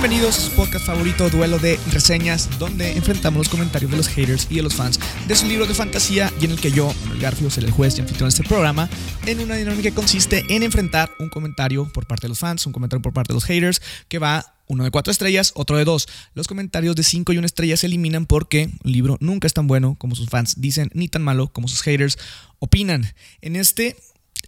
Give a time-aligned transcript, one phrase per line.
[0.00, 4.46] Bienvenidos a su podcast favorito, Duelo de Reseñas, donde enfrentamos los comentarios de los haters
[4.48, 7.20] y de los fans de su libro de fantasía y en el que yo, Manuel
[7.20, 8.88] Garfio, seré el juez y anfitrión de este programa,
[9.26, 12.72] en una dinámica que consiste en enfrentar un comentario por parte de los fans, un
[12.72, 16.06] comentario por parte de los haters, que va uno de cuatro estrellas, otro de dos.
[16.32, 19.66] Los comentarios de cinco y una estrella se eliminan porque el libro nunca es tan
[19.66, 22.18] bueno como sus fans dicen, ni tan malo como sus haters
[22.60, 23.14] opinan.
[23.40, 23.96] En este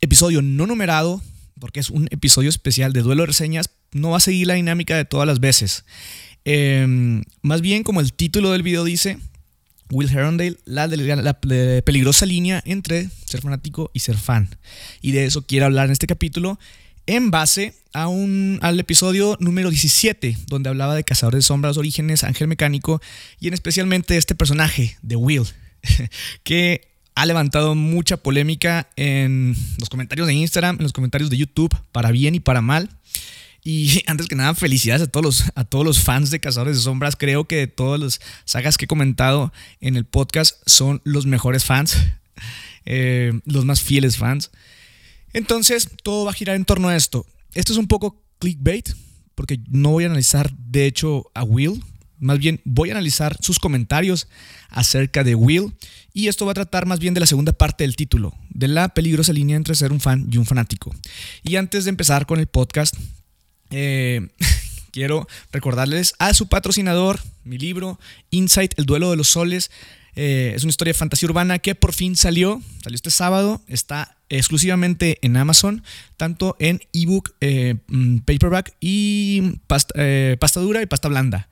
[0.01, 1.21] episodio no numerado,
[1.59, 4.97] porque es un episodio especial de duelo de reseñas, no va a seguir la dinámica
[4.97, 5.85] de todas las veces.
[6.45, 9.19] Em, más bien, como el título del video dice,
[9.91, 10.89] Will Herondale, la,
[11.85, 14.49] peligrosa línea entre ser fanático y ser fan.
[15.03, 16.59] Y de eso quiero hablar en este capítulo
[17.07, 23.03] en base al episodio número 17, donde hablaba de Cazadores de Sombras, Orígenes, Ángel Mecánico,
[23.41, 25.43] y en especialmente este personaje de Will,
[26.45, 31.77] que ha levantado mucha polémica en los comentarios de Instagram, en los comentarios de YouTube,
[31.91, 32.91] para bien y para mal.
[33.63, 36.83] Y antes que nada, felicidades a todos los, a todos los fans de Cazadores de
[36.83, 37.17] Sombras.
[37.17, 41.65] Creo que de todas las sagas que he comentado en el podcast son los mejores
[41.65, 41.97] fans,
[42.85, 44.51] eh, los más fieles fans.
[45.33, 47.27] Entonces, todo va a girar en torno a esto.
[47.55, 48.91] Esto es un poco clickbait,
[49.35, 51.83] porque no voy a analizar, de hecho, a Will.
[52.19, 54.29] Más bien, voy a analizar sus comentarios
[54.69, 55.73] acerca de Will
[56.13, 58.91] y esto va a tratar más bien de la segunda parte del título, de la
[58.91, 60.95] peligrosa línea entre ser un fan y un fanático.
[61.43, 62.95] Y antes de empezar con el podcast,
[63.71, 64.29] eh,
[64.93, 67.99] quiero recordarles a su patrocinador, mi libro,
[68.31, 69.71] Insight, El Duelo de los Soles.
[70.17, 74.17] Eh, es una historia de fantasía urbana que por fin salió, salió este sábado, está
[74.29, 75.83] exclusivamente en Amazon,
[76.17, 79.95] tanto en ebook, eh, mm, paperback y pasta,
[80.39, 81.49] pasta dura y pasta blanda.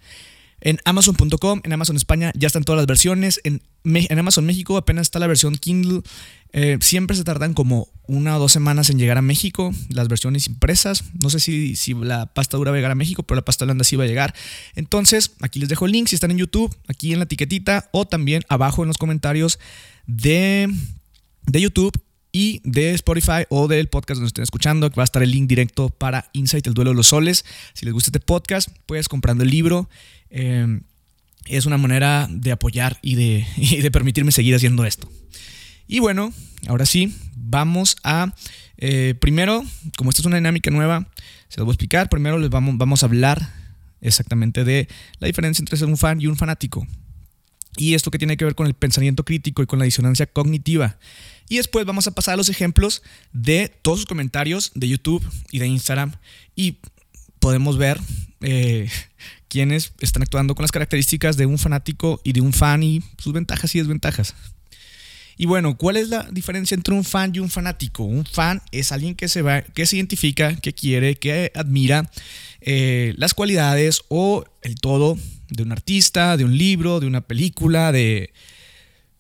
[0.61, 3.41] En Amazon.com, en Amazon España ya están todas las versiones.
[3.45, 3.63] En,
[4.19, 6.03] Amazon México apenas está la versión Kindle.
[6.53, 10.47] Eh, siempre se tardan como una o dos semanas en llegar a México, las versiones
[10.49, 11.05] impresas.
[11.21, 13.65] No sé si, si la pasta dura va a llegar a México, pero la pasta
[13.65, 14.35] blanda sí va a llegar.
[14.75, 18.07] Entonces, aquí les dejo el link si están en YouTube, aquí en la etiquetita o
[18.07, 19.59] también abajo en los comentarios
[20.07, 20.69] de,
[21.47, 22.01] de YouTube
[22.39, 25.89] y de Spotify o del podcast donde estén escuchando, va a estar el link directo
[25.89, 27.45] para Insight, el duelo de los soles.
[27.73, 29.91] Si les gusta este podcast, puedes comprando el libro.
[30.31, 30.83] Em,
[31.47, 33.45] es una manera de apoyar y de,
[33.83, 35.11] de, permitirme seguir haciendo esto.
[35.89, 36.33] Y bueno,
[36.69, 38.33] ahora sí, vamos a...
[38.77, 39.65] Eh, primero,
[39.97, 41.09] como esta es una dinámica nueva,
[41.49, 42.09] se los voy a explicar.
[42.09, 43.53] Primero les vamos, vamos a hablar
[44.01, 44.87] exactamente de
[45.19, 46.87] la diferencia entre ser un fan y un fanático.
[47.77, 50.99] Y esto que tiene que ver con el pensamiento crítico y con la disonancia cognitiva.
[51.49, 55.59] Y después vamos a pasar a los ejemplos de todos sus comentarios de YouTube y
[55.59, 56.13] de Instagram.
[56.55, 56.79] Y
[57.39, 57.99] podemos ver
[58.43, 58.91] eh,
[59.49, 63.33] quiénes están actuando con las características de un fanático y de un fan y sus
[63.33, 64.35] ventajas y desventajas.
[65.41, 68.03] Y bueno, ¿cuál es la diferencia entre un fan y un fanático?
[68.03, 72.11] Un fan es alguien que se, va, que se identifica, que quiere, que admira
[72.61, 75.17] eh, las cualidades o el todo
[75.49, 78.33] de un artista, de un libro, de una película, de,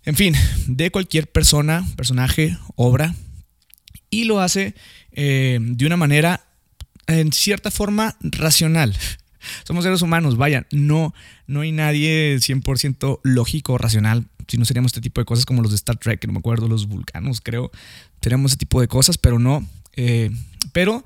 [0.04, 0.34] en fin,
[0.66, 3.14] de cualquier persona, personaje, obra,
[4.10, 4.75] y lo hace
[5.12, 6.44] eh, de una manera,
[7.06, 8.97] en cierta forma, racional.
[9.64, 11.14] Somos seres humanos, vaya, no,
[11.47, 15.62] no hay nadie 100% lógico o racional, si no seríamos este tipo de cosas como
[15.62, 17.70] los de Star Trek, no me acuerdo, los vulcanos, creo,
[18.22, 19.69] seríamos ese tipo de cosas, pero no.
[19.94, 20.30] Eh,
[20.72, 21.04] pero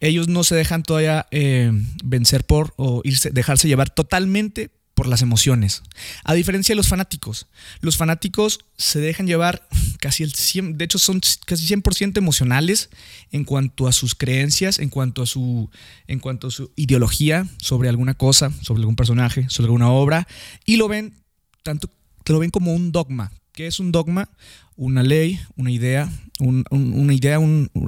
[0.00, 1.70] ellos no se dejan todavía eh,
[2.02, 4.70] vencer por o irse, dejarse llevar totalmente
[5.00, 5.82] por las emociones.
[6.24, 7.46] A diferencia de los fanáticos.
[7.80, 9.66] Los fanáticos se dejan llevar
[9.98, 12.90] casi el 100, de hecho son casi 100% emocionales
[13.32, 15.70] en cuanto a sus creencias, en cuanto a su
[16.06, 20.28] en cuanto a su ideología sobre alguna cosa, sobre algún personaje, sobre alguna obra
[20.66, 21.14] y lo ven
[21.62, 21.88] tanto
[22.26, 23.32] lo ven como un dogma.
[23.52, 24.28] ¿Qué es un dogma?
[24.76, 27.38] Una ley, una idea, una idea,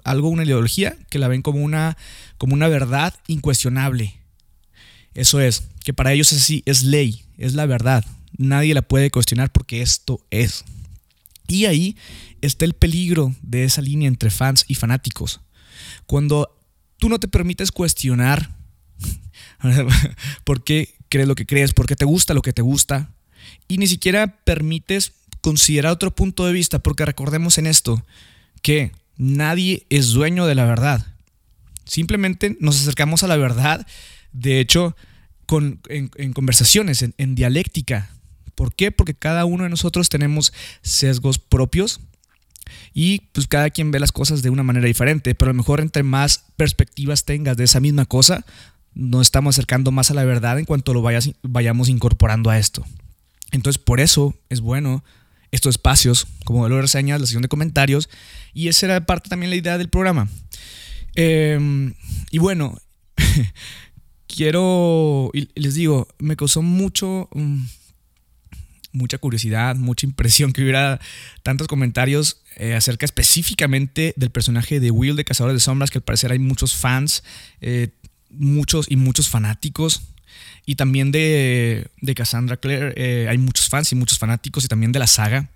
[0.05, 1.99] algo, una ideología que la ven como una,
[2.39, 4.22] como una verdad incuestionable
[5.15, 8.05] eso es, que para ellos es así, es ley, es la verdad.
[8.37, 10.65] Nadie la puede cuestionar porque esto es.
[11.49, 11.97] Y ahí
[12.41, 15.41] está el peligro de esa línea entre fans y fanáticos.
[16.07, 16.59] Cuando
[16.99, 18.51] tú no te permites cuestionar
[20.45, 23.11] por qué crees lo que crees, por qué te gusta lo que te gusta,
[23.69, 28.03] y ni siquiera permites considerar otro punto de vista, porque recordemos en esto
[28.63, 31.07] que nadie es dueño de la verdad.
[31.85, 33.87] Simplemente nos acercamos a la verdad
[34.33, 34.97] de hecho,
[35.89, 38.11] en, conversaciones, en, dialéctica.
[38.55, 38.91] ¿Por qué?
[38.91, 40.53] Porque cada uno de nosotros tenemos
[40.83, 42.01] sesgos propios
[42.95, 45.81] y pues cada quien ve las cosas de una manera diferente, pero a lo mejor
[45.81, 48.45] entre más perspectivas tengas de esa misma cosa,
[48.95, 52.85] nos estamos acercando más a la verdad en cuanto lo vayamos incorporando a esto.
[53.51, 55.05] Entonces, por eso es bueno
[55.51, 58.09] estos espacios, como lo reseñas, la sesión de comentarios,
[58.55, 60.29] y esa era parte también la idea del programa.
[61.15, 61.95] Em,
[62.31, 62.79] y bueno,
[64.35, 67.65] quiero, les digo, me causó mucho, mm,
[68.93, 71.01] mucha curiosidad, mucha impresión que hubiera
[71.43, 76.05] tantos comentarios eh, acerca específicamente del personaje de Will de Cazadores de Sombras, que al
[76.05, 77.23] parecer hay muchos fans,
[77.61, 77.91] eh,
[78.31, 80.03] muchos y muchos fanáticos.
[80.65, 84.93] Y también de, de Cassandra Clare eh, hay muchos fans y muchos fanáticos y también
[84.93, 85.51] de la saga.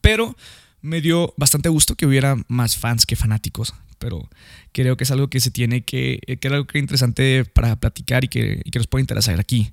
[0.00, 0.36] Pero
[0.80, 4.28] me dio bastante gusto que hubiera más fans que fanáticos pero
[4.72, 7.76] creo que es algo que se tiene que, que es algo que es interesante para
[7.76, 9.72] platicar y que, que nos puede interesar aquí.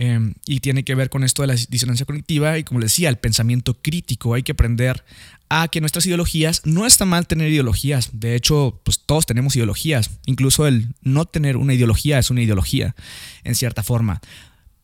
[0.00, 3.08] Em, y tiene que ver con esto de la disonancia cognitiva y como les decía,
[3.08, 4.34] el pensamiento crítico.
[4.34, 5.04] Hay que aprender
[5.48, 10.10] a que nuestras ideologías, no está mal tener ideologías, de hecho, pues todos tenemos ideologías,
[10.26, 12.94] incluso el no tener una ideología es una ideología,
[13.42, 14.20] en cierta forma.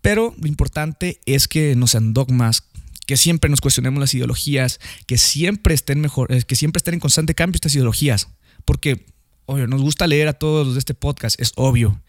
[0.00, 2.64] Pero lo importante es que no sean dogmas,
[3.06, 7.00] que siempre nos cuestionemos las ideologías, que siempre estén mejor, eh, que siempre estén en
[7.00, 8.28] constante cambio estas ideologías
[8.64, 9.06] porque
[9.46, 12.00] obvio, nos gusta leer a todos los de este podcast, es obvio.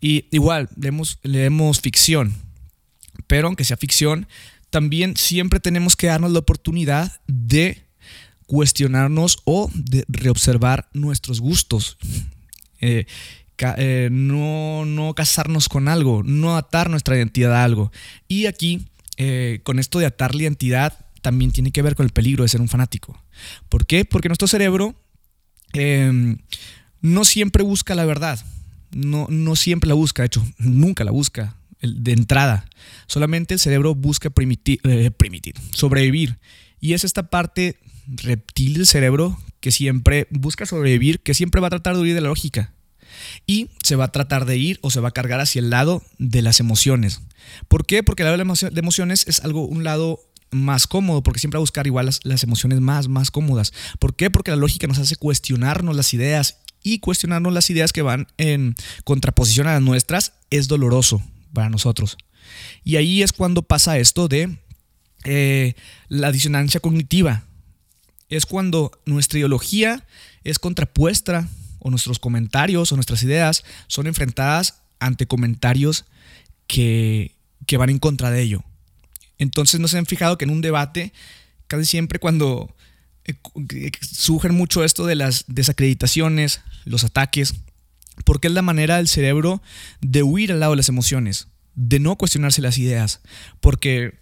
[0.00, 2.34] Y igual, leemos, leemos ficción,
[3.26, 4.28] pero aunque sea ficción,
[4.70, 7.82] también siempre tenemos que darnos la oportunidad de
[8.46, 11.98] cuestionarnos o de reobservar nuestros gustos.
[12.80, 13.06] Eh,
[13.58, 17.90] eh, no, no casarnos con algo, no atar nuestra identidad a algo.
[18.28, 18.86] Y aquí,
[19.16, 22.48] eh, con esto de atar la identidad, también tiene que ver con el peligro de
[22.48, 23.20] ser un fanático.
[23.68, 24.04] ¿Por qué?
[24.04, 24.94] Porque nuestro cerebro
[25.72, 26.38] Em,
[27.00, 28.44] no siempre busca la verdad.
[28.92, 32.68] No, no siempre la busca, de hecho, nunca la busca de entrada.
[33.06, 35.10] Solamente el cerebro busca eh,
[35.72, 36.38] sobrevivir.
[36.80, 41.70] Y es esta parte reptil del cerebro que siempre busca sobrevivir, que siempre va a
[41.70, 42.72] tratar de huir de la lógica.
[43.46, 46.02] Y se va a tratar de ir o se va a cargar hacia el lado
[46.18, 47.22] de las emociones.
[47.68, 48.02] ¿Por qué?
[48.02, 48.36] Porque el lado
[48.70, 50.20] de emociones es algo, un lado
[50.50, 53.72] más cómodo, porque siempre a buscar igual las, emociones más, más cómodas.
[53.98, 54.30] ¿Por qué?
[54.30, 58.74] Porque la lógica nos hace cuestionarnos las ideas y cuestionarnos las ideas que van en
[59.04, 61.22] contraposición a las nuestras es doloroso
[61.52, 62.16] para nosotros.
[62.84, 64.56] Y ahí es cuando pasa esto de
[65.24, 65.74] eh,
[66.08, 67.44] la disonancia cognitiva.
[68.28, 70.06] Es cuando nuestra ideología
[70.44, 71.48] es contrapuesta
[71.80, 76.04] o nuestros comentarios o nuestras ideas son enfrentadas ante comentarios
[76.66, 78.64] que, que van en contra de ello.
[79.38, 81.12] Entonces no se han fijado que en un debate,
[81.66, 82.74] casi siempre cuando
[83.24, 83.34] eh,
[84.00, 87.54] surgen mucho esto de las desacreditaciones, los ataques,
[88.24, 89.62] porque es la manera del cerebro
[90.00, 93.20] de huir al lado de las emociones, de no cuestionarse las ideas,
[93.60, 94.14] porque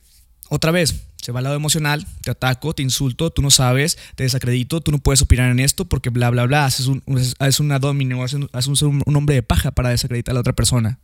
[0.49, 4.25] otra vez, se va al lado emocional, te ataco, te insulto, tú no sabes, te
[4.25, 7.03] desacredito, tú no puedes opinar en esto porque bla, bla, bla, haces, un,
[7.39, 10.99] haces una domino, haces, un, un hombre de paja para desacreditar a la otra persona.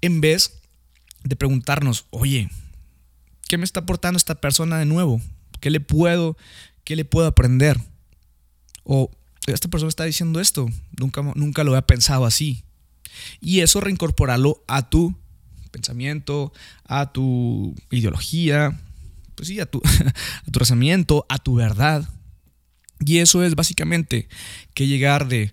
[0.00, 0.60] En vez
[1.24, 2.48] de preguntarnos, oye,
[3.54, 5.20] ¿Qué me está aportando esta persona de nuevo?
[5.60, 6.36] ¿Qué le puedo,
[6.82, 7.80] qué le puedo aprender?
[8.82, 9.12] O
[9.46, 10.68] esta persona está diciendo esto,
[10.98, 12.64] nunca, nunca lo había pensado así.
[13.40, 15.14] Y eso reincorporarlo a tu
[15.70, 16.52] pensamiento,
[16.82, 18.76] a tu ideología,
[19.36, 20.12] pues sí, a tu, a
[20.46, 22.08] razonamiento, a tu verdad.
[23.06, 24.26] Y eso es básicamente
[24.74, 25.52] que llegar de,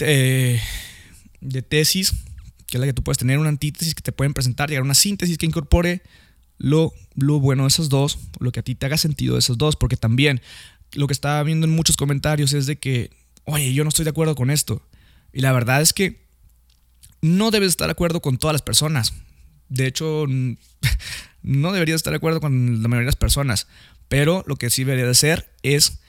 [0.00, 0.60] eh,
[1.40, 2.12] de tesis,
[2.66, 4.84] que es la que tú puedes tener, una antítesis que te pueden presentar, llegar a
[4.84, 6.02] una síntesis que incorpore
[6.58, 9.58] lo, lo bueno de esos dos, lo que a ti te haga sentido de esos
[9.58, 10.40] dos, porque también
[10.92, 13.10] lo que estaba viendo en muchos comentarios es de que,
[13.44, 14.82] oye, yo no estoy de acuerdo con esto.
[15.32, 16.24] Y la verdad es que
[17.20, 19.14] no debes estar de acuerdo con todas las personas.
[19.68, 20.26] De hecho,
[21.42, 23.66] no deberías estar de acuerdo con la mayoría de las personas.
[24.08, 26.00] Pero lo que sí debería de hacer es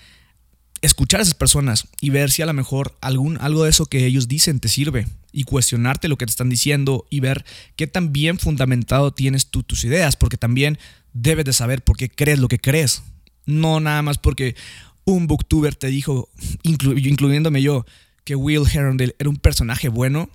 [0.81, 4.05] escuchar a esas personas y ver si a lo mejor algún, algo de eso que
[4.05, 8.13] ellos dicen te sirve y cuestionarte lo que te están diciendo y ver qué tan
[8.13, 10.79] bien fundamentado tienes tú tus ideas, porque también
[11.11, 13.03] debes de saber por qué crees lo que crees.
[13.45, 14.55] No nada más porque
[15.03, 16.29] un booktuber te dijo,
[16.63, 17.85] incluyéndome yo,
[18.23, 20.29] que Will Herondale era un personaje bueno,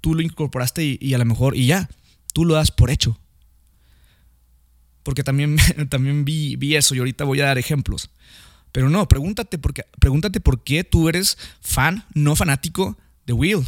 [0.00, 1.88] tú lo incorporaste y, a lo mejor, y ya,
[2.34, 3.20] tú lo das por hecho.
[5.04, 5.56] Porque también,
[5.88, 8.10] también vi, vi eso y ahorita voy a dar ejemplos.
[8.72, 13.64] Pero no, pregúntate por pregúntate por qué tú eres fan, no fanático de Will.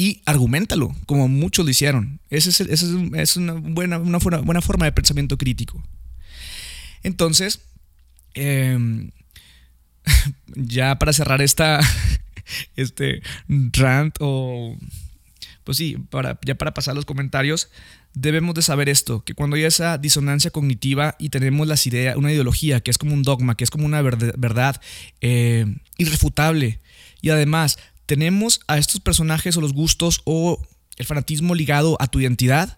[0.00, 2.20] Y argumentalo, como muchos lo hicieron.
[2.30, 5.84] Esa es, una, buena, una buena forma de pensamiento crítico.
[7.02, 7.60] Entonces,
[8.32, 9.10] em,
[10.46, 11.80] ya para cerrar esta,
[12.76, 14.74] este rant o,
[15.64, 17.68] pues sí, para, ya para pasar los comentarios,
[18.14, 22.32] debemos de saber esto, que cuando hay esa disonancia cognitiva y tenemos las ideas, una
[22.32, 24.80] ideología que es como un dogma, que es como una verdad
[25.20, 25.66] eh,
[25.98, 26.80] irrefutable,
[27.20, 27.78] y además
[28.10, 30.60] tenemos a estos personajes o los gustos o
[30.96, 32.76] el fanatismo ligado a tu identidad,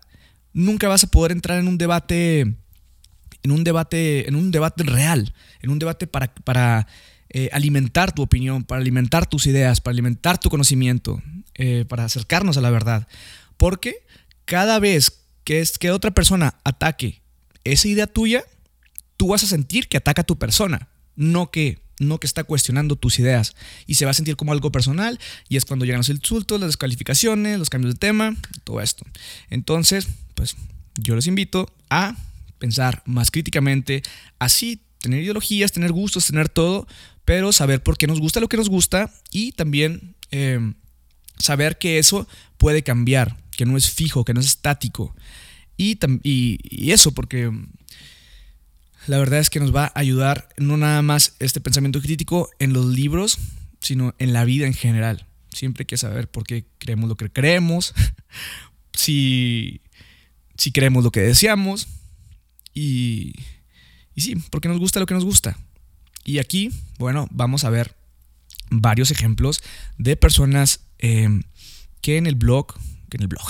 [0.53, 5.33] nunca vas a poder entrar en un debate, en un debate, en un debate real,
[5.63, 6.87] en un debate para, para
[7.31, 11.23] eh, alimentar tu opinión, para alimentar tus ideas, para alimentar tu conocimiento.
[11.55, 13.09] eh, para acercarnos a la verdad.
[13.57, 14.05] Porque
[14.45, 17.23] cada vez que, es, que otra persona ataque
[17.65, 18.45] esa idea tuya,
[19.17, 22.97] tú vas a sentir que ataca a tu persona, no que no que está cuestionando
[22.97, 23.55] tus ideas
[23.87, 25.19] y se va a sentir como algo personal
[25.49, 29.05] y es cuando llegan los insultos, las descalificaciones, los cambios de tema, todo esto.
[29.51, 30.57] Entonces, pues
[30.97, 32.17] yo les invito a
[32.59, 34.03] pensar más críticamente,
[34.39, 36.87] así tener ideologías, tener gustos, tener todo,
[37.25, 40.61] pero saber por qué nos gusta lo que nos gusta y también eh,
[41.39, 45.15] saber que eso puede cambiar, que no es fijo, que no es estático.
[45.77, 47.51] Y, y, eso, porque
[49.07, 52.73] la verdad es que nos va a ayudar no nada más este pensamiento crítico en
[52.73, 53.39] los libros,
[53.81, 55.27] sino en la vida en general.
[55.51, 57.95] Siempre hay que saber por qué creemos lo que creemos,
[58.93, 59.81] si,
[60.57, 61.89] si creemos lo que deseamos
[62.73, 63.35] y,
[64.15, 65.59] y sí, porque nos gusta lo que nos gusta.
[66.25, 67.97] Y aquí, bueno, vamos a ver
[68.71, 69.63] varios ejemplos
[69.99, 71.29] de personas eh,
[72.01, 72.75] que en el blog,
[73.11, 73.47] que en el blog,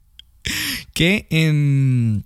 [0.94, 2.24] que en,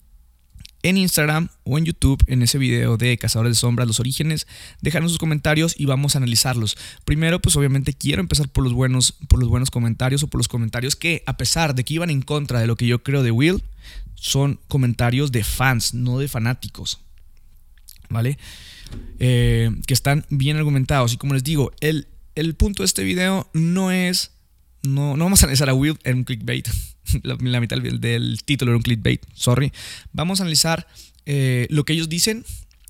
[0.84, 4.46] en Instagram o en YouTube, en ese video de Cazadores de Sombras, los orígenes,
[4.82, 6.76] dejaron sus comentarios y vamos a analizarlos.
[7.06, 10.46] Primero, pues obviamente quiero empezar por los buenos, por los buenos comentarios o por los
[10.46, 13.30] comentarios que, a pesar de que iban en contra de lo que yo creo de
[13.30, 13.64] Will,
[14.14, 17.00] son comentarios de fans, no de fanáticos.
[18.10, 18.38] ¿Vale?
[19.18, 21.14] Eh, que están bien argumentados.
[21.14, 24.33] Y como les digo, el, el punto de este video no es
[24.84, 26.68] no, no vamos a analizar a Will en un clickbait.
[27.22, 29.72] la, mitad del, título era un clickbait, sorry.
[30.12, 30.86] Vamos a analizar
[31.26, 32.44] eh, lo que ellos dicen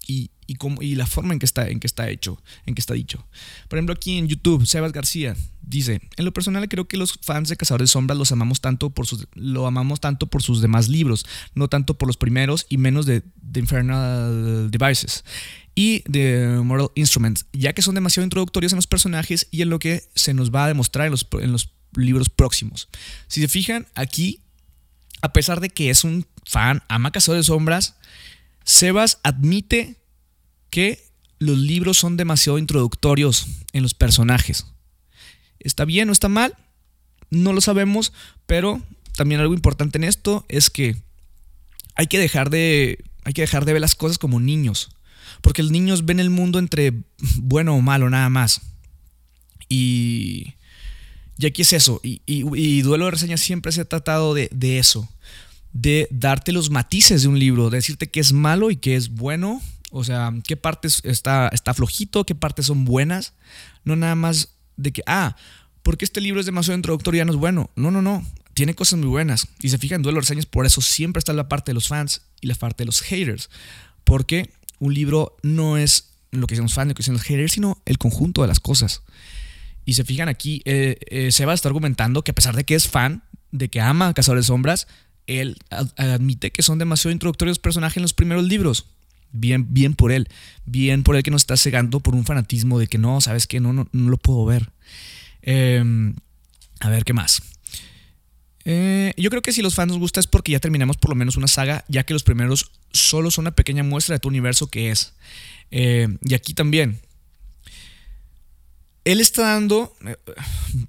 [0.06, 2.94] y, y, y, la forma en que, está, en que está hecho, en que está
[2.94, 3.26] dicho.
[3.68, 7.48] Por ejemplo, aquí en YouTube, Sebas García dice: En lo personal, creo que los fans
[7.48, 10.88] de Cazadores de Sombras los amamos tanto por sus, lo amamos tanto por sus demás
[10.88, 15.24] libros, no tanto por los primeros y menos de, de Infernal Devices
[15.74, 19.78] y de Mortal Instruments, ya que son demasiado introductorios en los personajes y en lo
[19.78, 22.88] que se nos va a demostrar en los, en los libros próximos.
[23.28, 24.40] Si se fijan aquí,
[25.22, 27.96] a pesar de que es un fan, ama Cazadores de Sombras,
[28.64, 29.96] Sebas admite
[30.70, 31.04] que
[31.38, 34.66] los libros son demasiado introductorios en los personajes.
[35.60, 36.56] ¿Está bien o está mal?
[37.30, 38.12] No lo sabemos,
[38.46, 38.82] pero
[39.16, 40.96] también algo importante en esto es que
[41.94, 44.90] hay que dejar de, hay que dejar de ver las cosas como niños.
[45.40, 46.92] Porque los niños ven el mundo entre
[47.36, 48.60] bueno o malo, nada más.
[49.68, 50.54] Y
[51.36, 52.00] y aquí es eso.
[52.02, 55.08] Y, Duelo de Reseñas siempre se ha tratado de, eso.
[55.72, 59.10] De darte los matices de un libro, de decirte qué es malo y qué es
[59.10, 59.60] bueno.
[59.90, 63.32] O sea, qué partes está, está flojito, qué partes son buenas.
[63.84, 65.36] No nada más de que, ah,
[65.82, 67.70] porque este libro es demasiado introductorio ya no es bueno.
[67.76, 68.24] No, no, no.
[68.54, 69.48] Tiene cosas muy buenas.
[69.60, 72.22] Y se fijan, Duelo de Reseñas, por eso siempre está la parte de los fans
[72.40, 73.50] y la parte de los haters.
[74.04, 77.52] Porque un libro no es lo que dicen los fans, lo que dicen los haters,
[77.52, 79.02] sino el conjunto de las cosas.
[79.84, 82.88] Y se fijan aquí, eh, eh, Seba está argumentando que a pesar de que es
[82.88, 84.86] fan, de que ama a Cazadores de Sombras,
[85.26, 85.56] él
[85.96, 88.86] admite que son demasiado introductorios personajes en los primeros libros.
[89.32, 90.28] Bien, bien por él.
[90.64, 93.48] Bien por él que nos está cegando por un fanatismo de que no, ¿sabes?
[93.60, 94.70] No, no, no lo puedo ver.
[95.42, 96.14] Em,
[96.80, 97.42] a ver, ¿qué más?
[98.64, 101.16] Eh, yo creo que si los fans nos gusta es porque ya terminamos por lo
[101.16, 104.68] menos una saga, ya que los primeros solo son una pequeña muestra de tu universo
[104.68, 105.14] que es.
[105.70, 107.00] y aquí también,
[109.04, 110.16] él está dando, eh,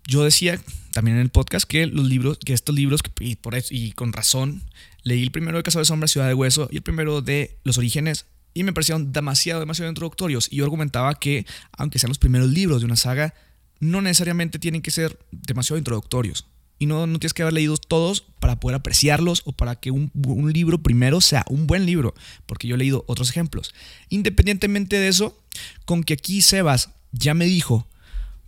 [0.07, 0.59] yo decía
[0.93, 4.63] también en el podcast que los libros, que estos libros, y, con razón,
[5.03, 7.77] leí el primero de Casa de Sombra, Ciudad de Hueso, y el primero de Los
[7.77, 10.47] Orígenes, y me parecieron demasiado, demasiado introductorios.
[10.49, 13.33] Y yo argumentaba que, aunque sean los primeros libros de una saga,
[13.81, 16.47] no necesariamente tienen que ser demasiado introductorios.
[16.79, 20.11] Y no, no tienes que haber leído todos para poder apreciarlos o para que un,
[20.13, 23.73] un libro primero sea un buen libro, porque yo he leído otros ejemplos.
[24.07, 25.37] Independientemente de eso,
[25.83, 27.85] con que aquí Sebas ya me dijo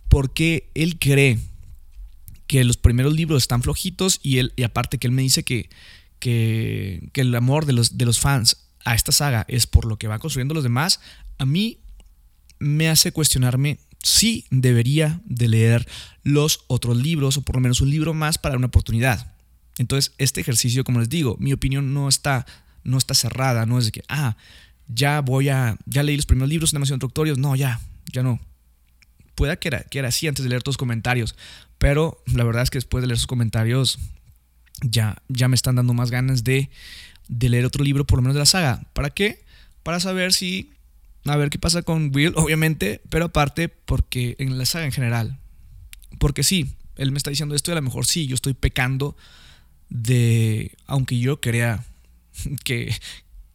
[0.08, 1.38] porque él cree
[2.46, 5.68] que los primeros libros están flojitos y, él, y aparte que él me dice que,
[6.18, 10.08] que, el amor de los, de los fans a esta saga es por lo que
[10.08, 11.00] va construyendo los demás,
[11.36, 11.78] a mí
[12.58, 15.86] me hace cuestionarme si debería de leer
[16.22, 19.34] los otros libros o por lo menos un libro más para una oportunidad.
[19.76, 22.46] Entonces, este ejercicio, como les digo, mi opinión no está,
[22.82, 24.36] no está cerrada, no es de que, ah,
[24.88, 27.80] ya voy a, ya leí los primeros libros, demasiado introductorios, no, ya,
[28.12, 28.40] ya no.
[29.38, 31.36] Pueda que era, que era así antes de leer tus comentarios,
[31.78, 34.00] pero la verdad es que después de leer sus comentarios
[34.82, 36.70] ya, ya me están dando más ganas de,
[37.28, 38.82] leer otro libro, por lo menos de la saga.
[38.94, 39.44] ¿Para qué?
[39.84, 40.72] Para saber si
[41.24, 45.38] a ver qué pasa con Will, obviamente, pero aparte porque en la saga en general.
[46.18, 49.16] Porque sí, él me está diciendo esto y a lo mejor sí, yo estoy pecando
[49.88, 51.84] de, aunque yo crea
[52.64, 52.92] que,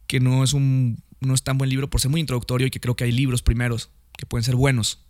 [0.06, 2.80] que no es un no es tan buen libro por ser muy introductorio y que
[2.80, 5.03] creo que hay libros primeros que pueden ser buenos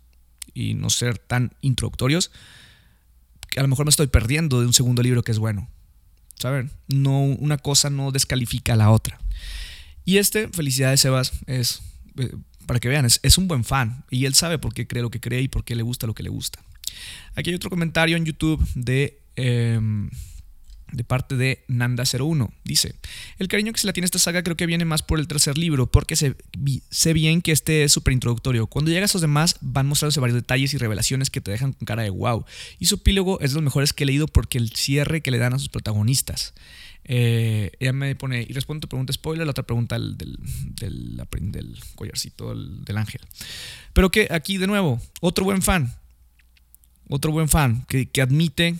[0.53, 2.31] y no ser tan introductorios,
[3.57, 5.69] a lo mejor me estoy perdiendo de un segundo libro que es bueno.
[6.35, 6.71] ¿Saben?
[6.87, 9.19] No, una cosa no descalifica a la otra.
[10.03, 11.81] Y este, felicidades Sebas, es,
[12.17, 12.35] eh,
[12.65, 14.03] para que vean, es, un buen fan.
[14.09, 16.13] Y él sabe por qué cree lo que cree y por qué le gusta lo
[16.13, 16.59] que le gusta.
[17.35, 19.21] Aquí hay otro comentario en YouTube de...
[19.35, 20.09] Em,
[20.91, 22.51] de parte de Nanda01.
[22.63, 22.95] Dice,
[23.37, 25.57] el cariño que se le tiene esta saga creo que viene más por el tercer
[25.57, 26.35] libro, porque sé,
[26.89, 28.67] sé bien que este es súper introductorio.
[28.67, 31.85] Cuando llegas a los demás van mostrándose varios detalles y revelaciones que te dejan con
[31.85, 32.45] cara de wow.
[32.79, 35.37] Y su epílogo es de los mejores que he leído porque el cierre que le
[35.37, 36.53] dan a sus protagonistas.
[37.07, 40.37] Eh, ella me pone, y respondo tu pregunta spoiler, la otra pregunta del, del,
[40.75, 43.21] del, collarcito del, ángel.
[43.93, 45.93] Pero que aquí de nuevo, otro buen fan,
[47.07, 48.75] otro buen fan que, que admite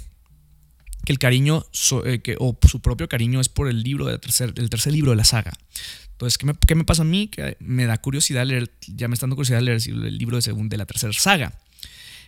[1.06, 1.66] que el cariño
[2.06, 5.24] eh, o su propio cariño es por el libro del tercer, tercer libro de la
[5.24, 5.54] saga.
[6.12, 7.28] Entonces, ¿qué me, ¿qué me, pasa a mí?
[7.28, 10.78] Que me da curiosidad leer, ya me está dando curiosidad leer el libro de, de
[10.78, 11.54] la tercera saga.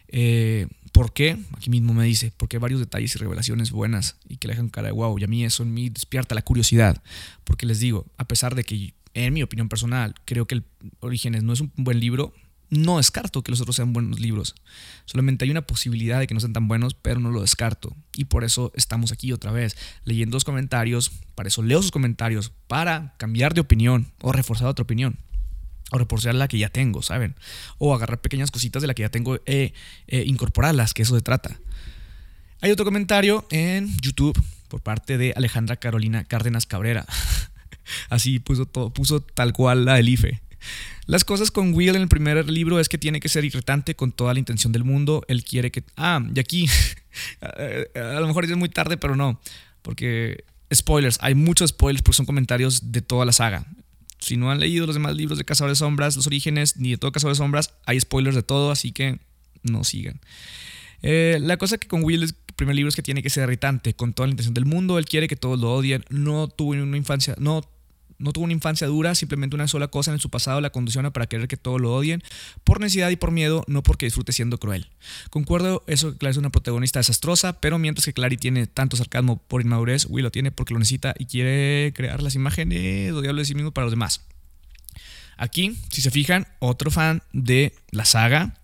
[0.09, 1.37] Eh, ¿Por qué?
[1.55, 4.87] Aquí mismo me dice, porque varios detalles y revelaciones buenas y que le dejan cara
[4.87, 5.17] de wow.
[5.19, 7.01] Y a mí eso en mí despierta la curiosidad.
[7.43, 10.63] Porque les digo, a pesar de que, en mi opinión personal, creo que el
[10.99, 12.33] Orígenes no es un buen libro,
[12.69, 14.55] no descarto que los otros sean buenos libros.
[15.05, 17.95] Solamente hay una posibilidad de que no sean tan buenos, pero no lo descarto.
[18.15, 21.11] Y por eso estamos aquí otra vez, leyendo los comentarios.
[21.35, 25.17] Para eso leo sus comentarios, para cambiar de opinión o reforzar otra opinión.
[25.91, 27.35] O reforzar la que ya tengo, ¿saben?
[27.77, 29.73] O agarrar pequeñas cositas de la que ya tengo e
[30.07, 31.57] incorporarlas, que eso se trata.
[32.59, 37.05] Hay otro comentario en YouTube por parte de Alejandra Carolina Cárdenas Cabrera.
[38.09, 40.41] Así puso, todo, puso tal cual la del IFE.
[41.07, 44.11] Las cosas con Will en el primer libro es que tiene que ser irritante con
[44.11, 45.23] toda la intención del mundo.
[45.29, 45.83] Él quiere que...
[45.95, 46.69] Ah, y aquí,
[47.41, 49.39] a lo mejor es muy tarde, pero no.
[49.81, 53.65] Porque spoilers, hay muchos spoilers porque son comentarios de toda la saga.
[54.19, 56.97] Si no han leído los demás libros de Cazador de Sombras, los orígenes, ni de
[56.97, 59.19] todo Cazador de Sombras, hay spoilers de todo, así que
[59.63, 60.19] no sigan.
[61.03, 63.43] Eh, la cosa que con Will es el primer libro es que tiene que ser
[63.43, 64.99] irritante con toda la intención del mundo.
[64.99, 66.03] Él quiere que todos lo odien.
[66.09, 67.61] No tuvo una infancia, no
[68.19, 71.27] no tuvo una infancia dura, simplemente una sola cosa en su pasado la condiciona para
[71.27, 72.23] querer que todos lo odien,
[72.63, 74.89] por necesidad y por miedo, no porque disfrute siendo cruel.
[75.29, 79.37] Concuerdo, eso que Clary es una protagonista desastrosa, pero mientras que Clary tiene tanto sarcasmo
[79.37, 83.51] por inmadurez, Will lo tiene porque lo necesita y quiere crear las imágenes odiables de
[83.51, 84.21] sí mismo para los demás.
[85.37, 88.55] Aquí, si se fijan, otro fan de la saga.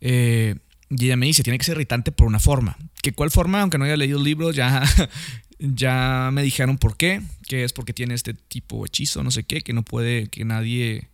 [0.00, 0.56] Eh,
[0.90, 2.76] y ella me dice, tiene que ser irritante por una forma.
[3.02, 3.60] ¿Que cuál forma?
[3.60, 4.82] Aunque no haya leído el libro, ya
[5.58, 9.44] ya me dijeron por qué, que es porque tiene este tipo de hechizo, no sé
[9.44, 11.08] qué, que no puede, que nadie,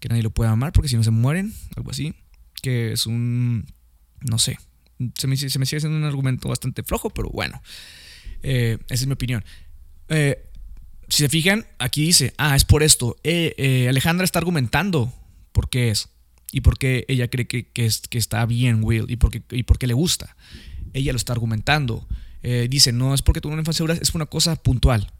[0.00, 2.14] que nadie lo pueda amar porque si no se mueren, algo así,
[2.62, 3.66] que es un,
[4.20, 4.58] no sé,
[5.18, 7.60] se me, se me sigue siendo un argumento bastante flojo, pero bueno,
[8.42, 9.44] eh, esa es mi opinión.
[10.08, 10.44] Eh,
[11.08, 13.16] si se fijan, aquí dice, ah, es por esto.
[13.24, 15.12] Eh, Alejandra está argumentando
[15.52, 16.08] por qué es
[16.52, 19.64] y por qué ella cree que, que, que está bien Will y por, qué, y
[19.64, 20.36] por qué le gusta.
[20.92, 22.06] Ella lo está argumentando.
[22.46, 25.10] Eh, dice, no es porque tuvo una infancia es una cosa puntual.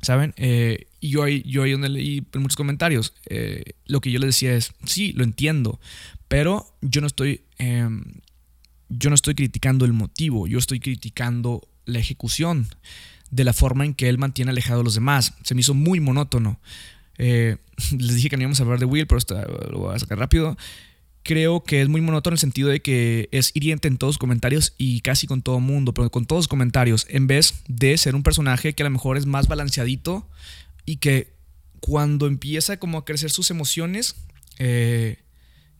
[0.00, 0.32] ¿Saben?
[0.36, 4.18] Eh, y yo ahí, yo ahí donde leí en muchos comentarios, eh, lo que yo
[4.20, 5.78] le decía es, sí, lo entiendo,
[6.28, 8.04] pero yo no estoy, em,
[8.88, 12.68] yo no estoy criticando el motivo, yo estoy criticando la ejecución
[13.30, 15.34] de la forma en que él mantiene alejado a los demás.
[15.42, 16.60] Se me hizo muy monótono.
[17.18, 19.34] les dije que no íbamos a hablar de Will, pero esto
[19.70, 20.56] lo voy a sacar rápido
[21.22, 24.18] creo que es muy monótono en el sentido de que es hiriente en todos los
[24.18, 28.14] comentarios y casi con todo mundo, pero con todos los comentarios, en vez de ser
[28.14, 30.28] un personaje que a lo mejor es más balanceadito
[30.86, 31.32] y que
[31.80, 34.16] cuando empieza como a crecer sus emociones,
[34.58, 35.18] eh,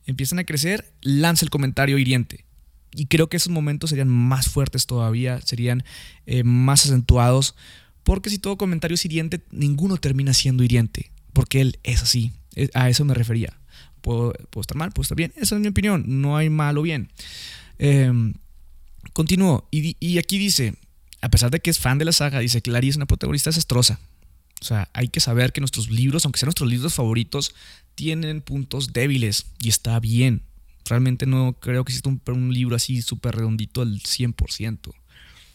[0.06, 2.44] empiezan a crecer, lanza el comentario hiriente.
[2.92, 5.84] Y creo que esos momentos serían más fuertes todavía, serían
[6.26, 7.54] eh, más acentuados,
[8.02, 12.68] porque si todo comentario es hiriente, ninguno termina siendo hiriente, porque él es así, eh,
[12.74, 13.59] a eso me refería.
[14.00, 15.32] Puedo, estar mal, puedo estar bien.
[15.36, 16.04] Esa es mi opinión.
[16.06, 17.10] No hay mal o bien.
[17.78, 18.12] Eh,
[19.12, 19.68] continúo.
[19.70, 20.74] Y, aquí dice,
[21.20, 24.00] a pesar de que es fan de la saga, dice que es una protagonista desastrosa.
[24.60, 27.54] O sea, hay que saber que nuestros libros, aunque sean nuestros libros favoritos,
[27.94, 30.42] tienen puntos débiles y está bien.
[30.84, 34.92] Realmente no creo que exista un, un libro así súper redondito al 100%.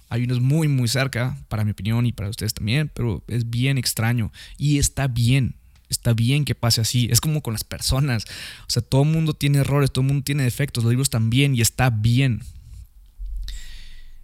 [0.10, 3.78] Hay unos muy, muy cerca, para mi opinión y para ustedes también, pero es bien
[3.78, 5.56] extraño y está bien.
[5.96, 7.08] Está bien que pase así.
[7.10, 8.26] Es como con las personas.
[8.68, 10.84] O sea, todo el mundo tiene errores, todo el mundo tiene defectos.
[10.84, 12.42] Los libros también y está bien.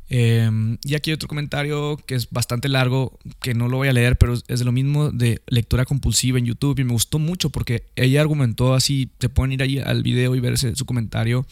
[0.10, 3.94] Em, y aquí hay otro comentario que es bastante largo, que no lo voy a
[3.94, 7.50] leer, pero es de lo mismo de lectura compulsiva en YouTube y me gustó mucho
[7.50, 11.46] porque ella argumentó así, te pueden ir ahí al video y ver su comentario.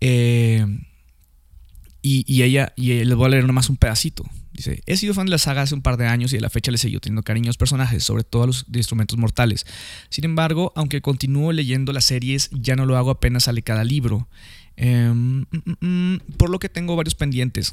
[0.00, 0.80] Em,
[2.06, 4.24] y, ella, y les voy a leer nomás un pedacito.
[4.52, 6.50] Dice, he sido fan de la saga hace un par de años y de la
[6.50, 9.64] fecha le seguido teniendo cariño a los personajes, sobre todo a los de instrumentos mortales.
[10.10, 14.28] Sin embargo, aunque continúo leyendo las series, ya no lo hago apenas sale cada libro.
[14.76, 15.12] Eh,
[16.36, 17.72] por lo que tengo varios pendientes.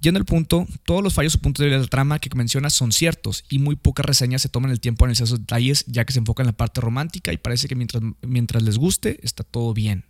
[0.00, 3.44] Yendo al punto, todos los fallos o puntos de la trama que mencionas son ciertos
[3.50, 6.18] y muy pocas reseñas se toman el tiempo en analizar esos detalles ya que se
[6.18, 10.06] enfoca en la parte romántica y parece que mientras, mientras les guste está todo bien.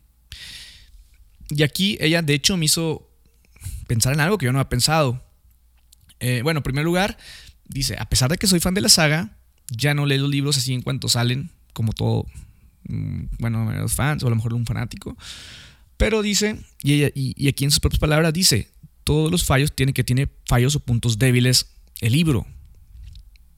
[1.51, 3.14] Y aquí ella de hecho me hizo
[3.87, 5.23] pensar en algo que yo no había pensado.
[6.21, 7.19] Eh, bueno, en primer lugar,
[7.67, 9.37] dice, a pesar de que soy fan de la saga,
[9.69, 12.27] ya no leo los libros así en cuanto salen, como todo,
[12.89, 15.17] mm, bueno, los fans o a lo mejor un fanático.
[15.97, 17.05] Pero dice, y,
[17.49, 18.69] aquí en sus propias palabras dice,
[19.05, 21.67] todos los fallos tiene que tiene fallos o puntos débiles
[22.01, 22.47] el libro.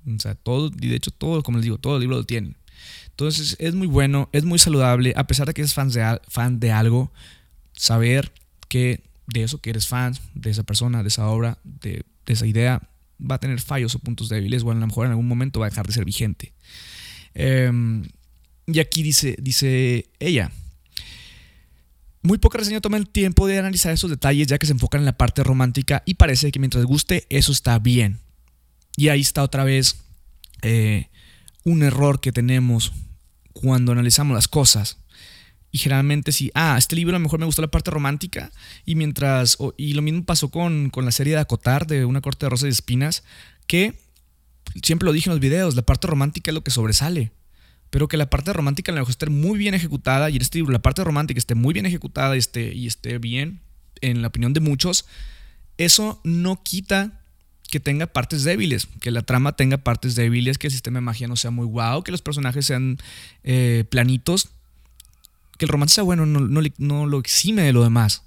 [0.07, 2.57] O sea, todo, y de hecho todo, como les digo, todo el libro lo tiene.
[3.11, 6.61] Entonces es muy bueno, es muy saludable, a pesar de que eres fan de, fan
[6.61, 7.11] de algo,
[7.73, 8.33] saber
[8.69, 12.89] que de eso que eres fan, de esa persona, de esa obra, de, esa idea,
[13.19, 15.67] va a tener fallos o puntos débiles, o a lo mejor en algún momento va
[15.67, 16.53] a dejar de ser vigente.
[17.35, 18.05] Em,
[18.67, 20.51] y aquí dice, dice ella,
[22.27, 25.05] muy poca reseña toma el tiempo de analizar esos detalles ya que se enfocan en
[25.05, 28.19] la parte romántica y parece que mientras guste eso está bien.
[28.97, 30.01] Y ahí está otra vez
[30.63, 31.09] eh,
[31.65, 32.93] un error que tenemos
[33.53, 34.99] cuando analizamos las cosas.
[35.77, 38.51] Y generalmente si, ah, este libro a lo mejor me gustó la parte romántica
[38.87, 42.47] y mientras, y lo mismo pasó con, con la serie de Acotar de Una corte
[42.47, 43.25] de rosas y espinas,
[43.67, 43.93] que
[44.83, 47.31] siempre lo dije en los videos, la parte romántica es lo que sobresale
[47.91, 50.73] pero que la parte romántica la mejor esté muy bien ejecutada y en este libro
[50.73, 53.61] la parte romántica esté muy bien ejecutada y esté, y esté bien,
[54.01, 55.05] en la opinión de muchos,
[55.77, 57.21] eso no quita
[57.71, 61.29] que tenga partes débiles, que la trama tenga partes débiles, que el sistema de magia
[61.29, 62.99] no sea muy guau, que los personajes sean
[63.45, 64.51] eh, planitos,
[65.59, 68.23] que el romance sea bueno, no, lo exime de lo demás.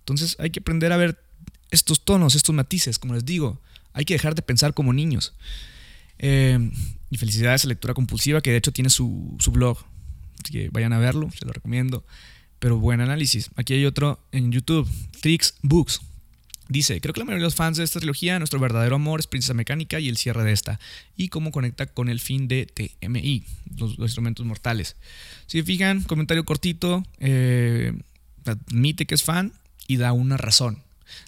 [0.00, 1.22] Entonces hay que aprender a ver
[1.70, 3.60] estos tonos, estos matices, como les digo,
[3.92, 5.34] hay que dejar de pensar como niños.
[6.18, 6.70] Eh,
[7.10, 9.78] y felicidades a Lectura Compulsiva, que de hecho tiene su, blog.
[10.42, 12.04] Así que vayan a verlo, se lo recomiendo.
[12.58, 13.50] Pero buen análisis.
[13.56, 14.88] Aquí hay otro en YouTube,
[15.20, 16.00] Tricks Books.
[16.68, 19.26] Dice, creo que la mayoría de los fans de esta trilogía, nuestro verdadero amor es
[19.26, 20.78] Princesa Mecánica y el cierre de esta,
[21.16, 23.44] y cómo conecta con el fin de TMI,
[23.76, 24.96] los, instrumentos mortales.
[25.46, 27.94] Si se fijan, comentario cortito, eh,
[28.44, 29.52] admite que es fan
[29.86, 30.82] y da una razón.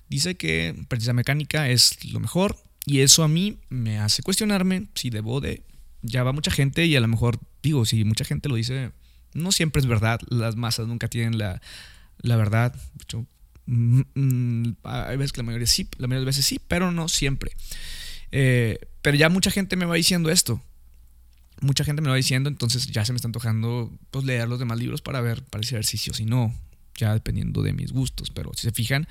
[0.08, 5.10] Dice que Princesa Mecánica es lo mejor y eso a mí me hace cuestionarme si
[5.10, 5.62] debo de
[6.02, 8.92] ya va mucha gente y a lo mejor, digo, si mucha gente lo dice,
[9.34, 11.60] no siempre es verdad, las masas nunca tienen la,
[12.22, 12.74] verdad.
[13.12, 13.22] Mm,
[13.70, 17.52] mm, hay veces que la mayoría sí, la de veces sí, pero no siempre.
[18.32, 20.62] Eh, pero ya mucha gente me va diciendo esto.
[21.60, 24.78] Mucha gente me va diciendo, entonces ya se me está antojando pues, leer los demás
[24.78, 26.54] libros para ver, para ver si sí o si no,
[26.96, 28.30] ya dependiendo de mis gustos.
[28.30, 29.06] Pero si se fijan,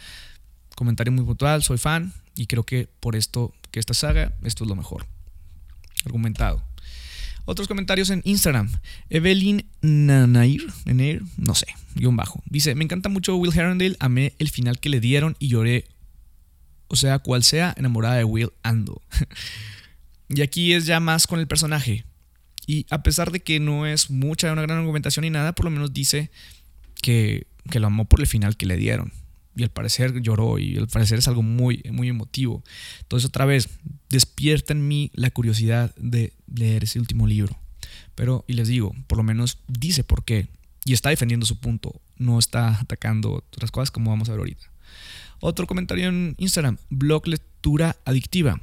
[0.75, 4.69] comentario muy puntual, soy fan y creo que por esto, que esta saga, esto es
[4.69, 5.05] lo mejor.
[6.05, 6.63] Argumentado.
[7.49, 8.69] Otros comentarios en Instagram.
[9.09, 10.61] Evelyn Nanair,
[11.35, 12.43] no sé, guion bajo.
[12.45, 15.85] Dice, me encanta mucho Will Herondale, amé el final que le dieron y lloré.
[16.89, 19.01] O sea, cual sea, enamorada de Will Ando.
[20.29, 22.05] y aquí es ya más con el personaje.
[22.67, 25.71] Y a pesar de que no es mucha, una gran argumentación ni nada, por lo
[25.71, 26.29] menos dice
[27.01, 29.11] que, que lo amó por el final que le dieron
[29.55, 32.63] y al parecer lloró y al parecer es algo muy, muy emotivo.
[33.01, 33.69] Entonces otra vez,
[34.09, 37.57] despierta en mí la curiosidad de leer ese último libro.
[38.15, 40.47] Pero, y les digo, por lo menos dice por qué
[40.85, 44.65] y está defendiendo su punto, no está atacando otras cosas como vamos a ver ahorita.
[45.39, 48.59] Otro comentario en Instagram, blog lectura adictiva.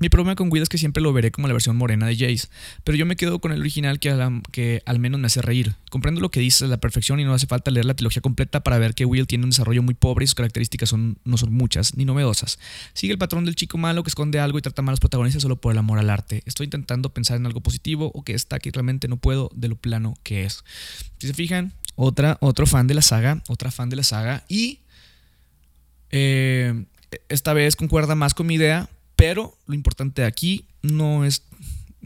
[0.00, 2.48] Mi problema con Will es que siempre lo veré como la versión morena de Jace,
[2.82, 5.74] pero yo me quedo con el original que, al menos me hace reír.
[5.88, 8.64] Comprendo lo que dices a la perfección y no hace falta leer la trilogía completa
[8.64, 11.96] para ver que Will tiene un desarrollo muy pobre y sus características no son muchas
[11.96, 12.58] ni novedosas.
[12.92, 15.42] Sigue el patrón del chico malo que esconde algo y trata mal a los protagonistas
[15.42, 16.42] solo por el amor al arte.
[16.44, 19.76] Estoy intentando pensar en algo positivo o que está que realmente no puedo de lo
[19.76, 20.64] plano que es.
[21.18, 24.80] Si se fijan, otra, otro fan de la saga, otra fan de la saga y
[26.10, 26.84] eh,
[27.28, 28.88] esta vez concuerda más con mi idea
[29.26, 31.44] pero lo importante aquí no es,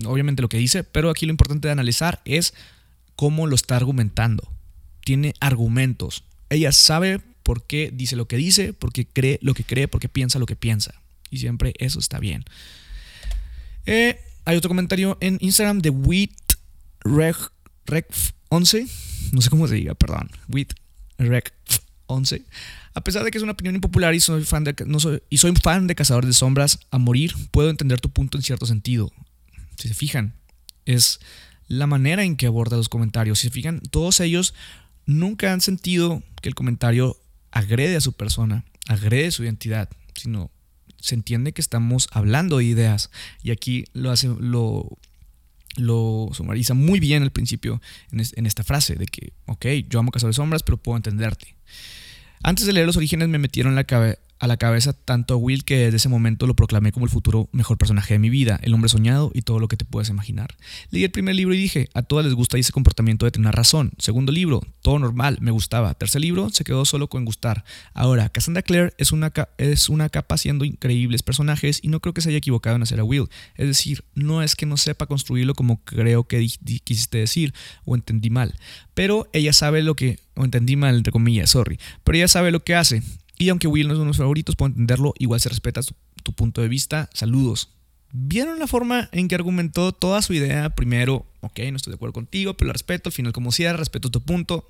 [0.04, 2.54] obviamente, lo que dice, pero aquí lo importante de analizar es
[3.16, 4.48] cómo lo está argumentando.
[5.04, 6.22] Tiene argumentos.
[6.48, 10.00] Ella sabe por qué dice lo que dice, por qué cree lo que cree, por
[10.00, 10.94] qué piensa lo que piensa.
[11.28, 12.44] Y siempre eso está bien.
[13.85, 18.88] Eh, hay otro comentario en Instagram de WitRec11.
[19.33, 20.31] No sé cómo se diga, perdón.
[20.50, 22.44] WitRec11.
[22.98, 24.74] A pesar de que es una opinión impopular y soy fan de,
[25.37, 29.12] soy, fan de Cazadores de Sombras a morir, puedo entender tu punto en cierto sentido.
[29.76, 30.34] Si se fijan,
[30.84, 31.20] es
[31.68, 33.38] la manera en que aborda los comentarios.
[33.38, 34.52] Si se fijan, todos ellos
[35.06, 37.16] nunca han sentido que el comentario
[37.52, 40.50] agrede a su persona, agrede su identidad, sino
[41.00, 43.12] se entiende que estamos hablando de ideas.
[43.44, 44.98] Y aquí lo hace, lo,
[45.76, 47.80] lo sumariza muy bien al principio
[48.11, 51.54] en, esta frase de que, ok, yo amo Cazadores de Sombras, pero puedo entenderte.
[52.42, 55.64] Antes de leer los orígenes me metieron la, cabeza a la cabeza tanto a Will
[55.64, 58.74] que desde ese momento lo proclamé como el futuro mejor personaje de mi vida, el
[58.74, 60.57] hombre soñado y todo lo que te puedes imaginar.
[60.90, 63.92] Leí el primer libro y dije, a todas les gusta ese comportamiento de tener razón.
[63.98, 65.94] Segundo libro, todo normal, me gustaba.
[65.94, 67.64] Tercer libro, se quedó solo con gustar.
[67.94, 72.20] Ahora, Cassandra Clare es una, es una capa haciendo increíbles personajes y no creo que
[72.20, 73.29] se haya equivocado en hacer a Will.
[73.57, 76.46] Es decir, no es que no sepa construirlo como creo que
[76.85, 78.55] quisiste decir o entendí mal,
[78.94, 82.62] pero ella sabe lo que, o entendí mal entre comillas, sorry, pero ella sabe lo
[82.62, 83.03] que hace
[83.38, 85.81] y aunque Will no es uno de mis favoritos, puedo entenderlo, igual se respeta
[86.22, 87.09] tu, punto de vista.
[87.14, 87.70] Saludos.
[88.12, 90.70] ¿Vieron la forma en que argumentó toda su idea?
[90.70, 93.09] Primero, ok, no estoy de acuerdo contigo, pero la respeto.
[93.09, 94.68] Al final, como cierra, respeto tu punto.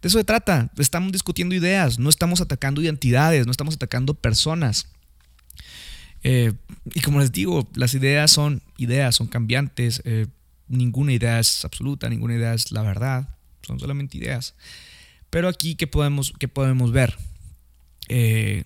[0.00, 0.70] De eso se trata.
[0.78, 4.88] Estamos discutiendo ideas, no estamos atacando identidades, no estamos atacando personas.
[6.22, 6.52] Eh,
[6.94, 10.02] y como les digo, las ideas son ideas, son cambiantes.
[10.04, 10.26] Eh,
[10.68, 13.36] ninguna idea es absoluta, ninguna idea es la verdad.
[13.62, 14.54] Son solamente ideas.
[15.30, 17.16] Pero aquí, ¿qué podemos, qué podemos ver?
[18.08, 18.64] Eh,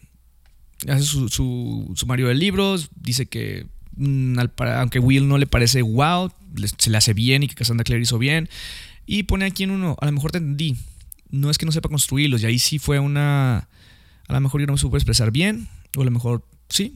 [0.88, 6.32] hace su, su, sumario de libros, dice que mm, aunque Will no le parece wow,
[6.78, 8.48] se le hace bien y que Cassandra Clare hizo bien.
[9.06, 10.76] Y pone aquí en uno, a lo mejor te entendí,
[11.30, 13.68] no es que no sepa construirlos, y ahí sí fue una,
[14.28, 16.94] a lo mejor yo no me supo expresar bien, o a lo mejor sí,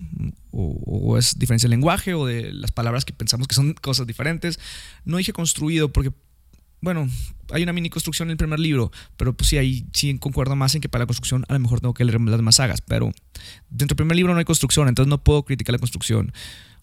[0.52, 4.06] o, o, es diferencia de lenguaje o de las palabras que pensamos que son cosas
[4.06, 4.58] diferentes.
[5.04, 6.12] No dije construido porque
[6.80, 7.08] bueno,
[7.52, 10.74] hay una mini construcción en el primer libro, pero pues sí, ahí sí concuerdo más
[10.74, 13.12] en que para la construcción a lo mejor tengo que leer las demás sagas, pero
[13.70, 16.32] dentro del primer libro no hay construcción, entonces no puedo criticar la construcción.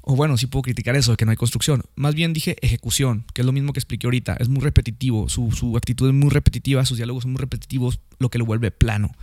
[0.05, 1.83] O bueno, sí puedo criticar eso, de que no hay construcción.
[1.95, 4.35] Más bien dije ejecución, que es lo mismo que expliqué ahorita.
[4.37, 8.29] Es muy repetitivo, su, su actitud es muy repetitiva, sus diálogos son muy repetitivos, lo
[8.29, 9.15] que lo vuelve plano.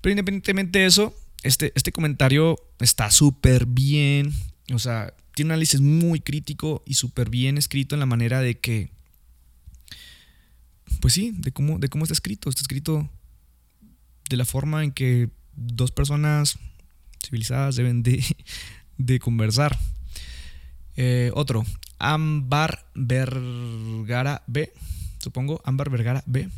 [0.00, 4.32] Pero independientemente de eso, este, este comentario está súper bien.
[4.72, 8.58] O sea, tiene un análisis muy crítico y súper bien escrito en la manera de
[8.60, 8.90] que
[11.00, 12.48] pues sí, de cómo, de cómo está escrito.
[12.48, 13.08] Está escrito
[14.28, 16.58] de la forma en que dos personas
[17.24, 18.24] civilizadas deben de,
[18.98, 19.78] de conversar.
[20.96, 21.64] Eh, otro,
[21.98, 24.72] Ambar Vergara B,
[25.18, 26.48] supongo, Ambar Vergara B.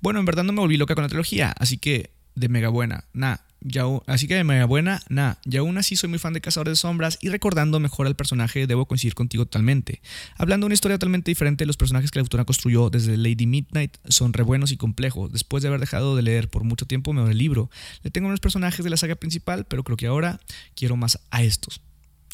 [0.00, 3.04] Bueno, en verdad no me volví loca con la trilogía, así que de mega buena.
[3.12, 6.40] Nah, ya, así que de mega buena, nah, y aún así soy muy fan de
[6.40, 10.00] Cazadores de Sombras y recordando mejor al personaje debo coincidir contigo totalmente.
[10.36, 13.98] Hablando de una historia totalmente diferente, los personajes que la autora construyó desde Lady Midnight
[14.08, 15.30] son re buenos y complejos.
[15.32, 17.70] Después de haber dejado de leer por mucho tiempo me el libro.
[18.02, 20.40] Le tengo unos personajes de la saga principal, pero creo que ahora
[20.74, 21.80] quiero más a estos.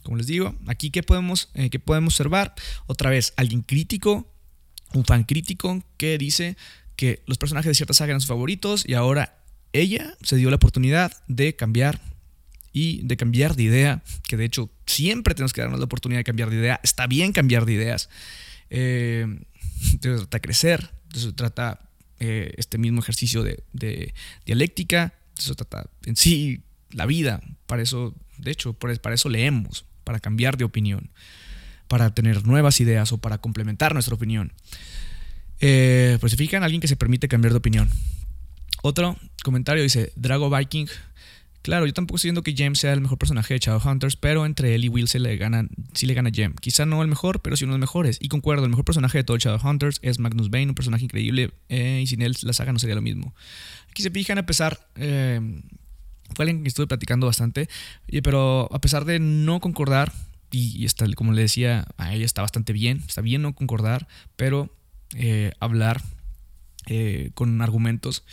[0.02, 2.54] Como les digo, aquí ¿qué podemos, eh, podemos observar?
[2.86, 4.32] Otra vez, alguien crítico,
[4.94, 6.56] un fan crítico que dice
[6.96, 9.37] que los personajes de cierta saga eran sus favoritos y ahora
[9.72, 12.00] ella se dio la oportunidad de cambiar
[12.72, 16.24] y de cambiar de idea, que de hecho siempre tenemos que darnos la oportunidad de
[16.24, 16.80] cambiar de idea.
[16.82, 18.08] Está bien cambiar de ideas.
[18.70, 19.26] Eh,
[19.80, 21.88] se trata de crecer, se trata
[22.20, 27.40] eh, este mismo ejercicio de, dialéctica, se trata en sí la vida.
[27.66, 31.10] Para eso, de hecho, para eso leemos, para cambiar de opinión,
[31.86, 34.52] para tener nuevas ideas o para complementar nuestra opinión.
[35.60, 37.88] Eh, pues se fijan, alguien que se permite cambiar de opinión.
[38.82, 40.86] Otro comentario dice, Drago Viking.
[41.62, 44.74] Claro, yo tampoco estoy diciendo que Jem sea el mejor personaje de Shadowhunters, pero entre
[44.74, 46.54] él y Will se le gana, sí le gana Jem.
[46.54, 48.18] Quizá no el mejor, pero sí uno de los mejores.
[48.20, 52.00] Y concuerdo, el mejor personaje de todo Shadowhunters es Magnus Bane, un personaje increíble, eh,
[52.02, 53.34] y sin él la saga no sería lo mismo.
[53.90, 54.88] Aquí se fijan, a pesar...
[54.96, 55.62] Eh,
[56.34, 57.70] fue alguien que estuve platicando bastante,
[58.22, 60.12] pero a pesar de no concordar,
[60.50, 60.86] y,
[61.16, 64.70] como le decía, a ella está bastante bien, está bien no concordar, pero
[65.16, 66.02] eh, hablar
[67.34, 68.24] con argumentos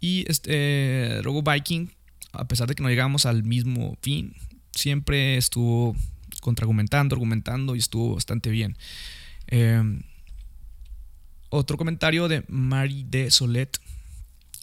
[0.00, 1.88] y este Robo Viking,
[2.32, 4.34] a pesar de que no llegamos al mismo fin,
[4.72, 5.96] siempre estuvo
[6.40, 8.76] contraargumentando, argumentando y estuvo bastante bien.
[9.46, 10.02] Em,
[11.50, 13.80] otro comentario de Marie de Solet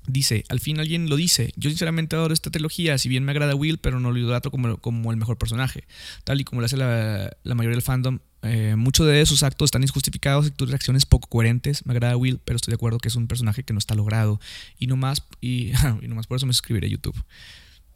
[0.07, 3.55] Dice, al fin alguien lo dice, yo sinceramente adoro esta trilogía, si bien me agrada
[3.55, 5.85] Will, pero no lo idolatro como, como el mejor personaje,
[6.23, 8.19] tal y como lo hace la, mayoría del fandom.
[8.43, 11.85] Eh, muchos de sus actos están injustificados y tus reacciones poco coherentes.
[11.87, 14.39] Me agrada Will, pero estoy de acuerdo que es un personaje que no está logrado.
[14.77, 17.15] Y no más, y, y más por eso me suscribiré a YouTube.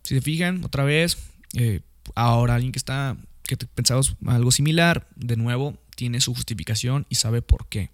[0.02, 1.18] Si se fijan, otra vez,
[1.54, 1.82] eh,
[2.16, 7.44] ahora alguien que está, que pensamos algo similar, de nuevo, tiene su justificación y sabe
[7.44, 7.92] por qué.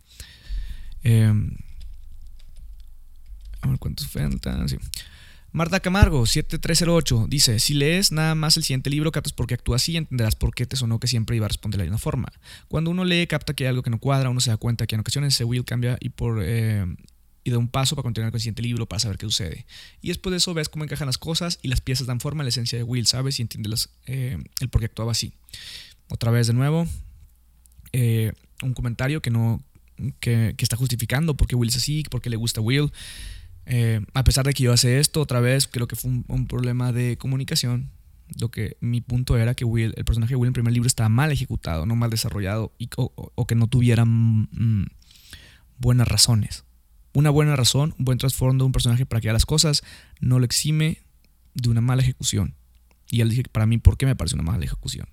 [1.03, 1.33] Eh,
[3.65, 4.67] a ver cuántos faltan.
[5.51, 9.77] Marta Camargo, 7308, dice: Si lees nada más el siguiente libro, captas por qué actúa
[9.77, 11.97] así y entenderás por qué te sonó que siempre iba a responder de la misma
[11.97, 12.27] forma.
[12.67, 14.95] Cuando uno lee, capta que hay algo que no cuadra, uno se da cuenta que
[14.95, 16.41] en ocasiones ese Will cambia y por.
[16.43, 16.85] Eh,
[17.45, 19.67] y da un paso para continuar con el siguiente libro para saber qué sucede.
[20.01, 22.43] Y después de eso ves cómo encajan las cosas y las piezas dan forma a
[22.43, 23.39] la esencia de Will, ¿sabes?
[23.39, 25.31] Y entiendes eh, el por qué actuaba así.
[26.09, 26.87] Otra vez de nuevo,
[27.93, 29.63] eh, un comentario que no
[30.19, 32.91] que, está justificando por qué Will es así, por qué le gusta Will.
[33.65, 36.91] Eh, a pesar de que yo hace esto otra vez, creo que fue un, problema
[36.91, 37.91] de comunicación.
[38.39, 41.09] Lo que mi punto era que Will, el personaje de Will en primer libro estaba
[41.09, 44.87] mal ejecutado, no mal desarrollado y, o, que no tuviera mm,
[45.77, 46.65] buenas razones.
[47.13, 49.83] Una buena razón, un buen trasfondo de un personaje para que haga las cosas
[50.19, 50.99] no lo exime
[51.53, 52.55] de una mala ejecución.
[53.09, 55.07] Y él dije para mí, ¿por qué me parece una mala ejecución?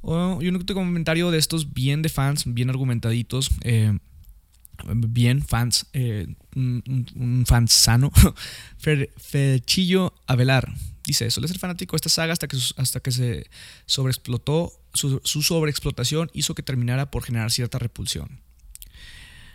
[0.00, 3.50] Oh, y un comentario de estos bien de fans, bien argumentaditos.
[3.62, 3.98] Eh,
[4.94, 8.10] bien fans, eh, un, fan sano,
[8.78, 10.72] Fechillo Avelar.
[11.04, 13.46] Dice, suele ser fanático de esta saga hasta que, hasta que se
[13.86, 18.40] sobreexplotó, su, su, sobreexplotación hizo que terminara por generar cierta repulsión.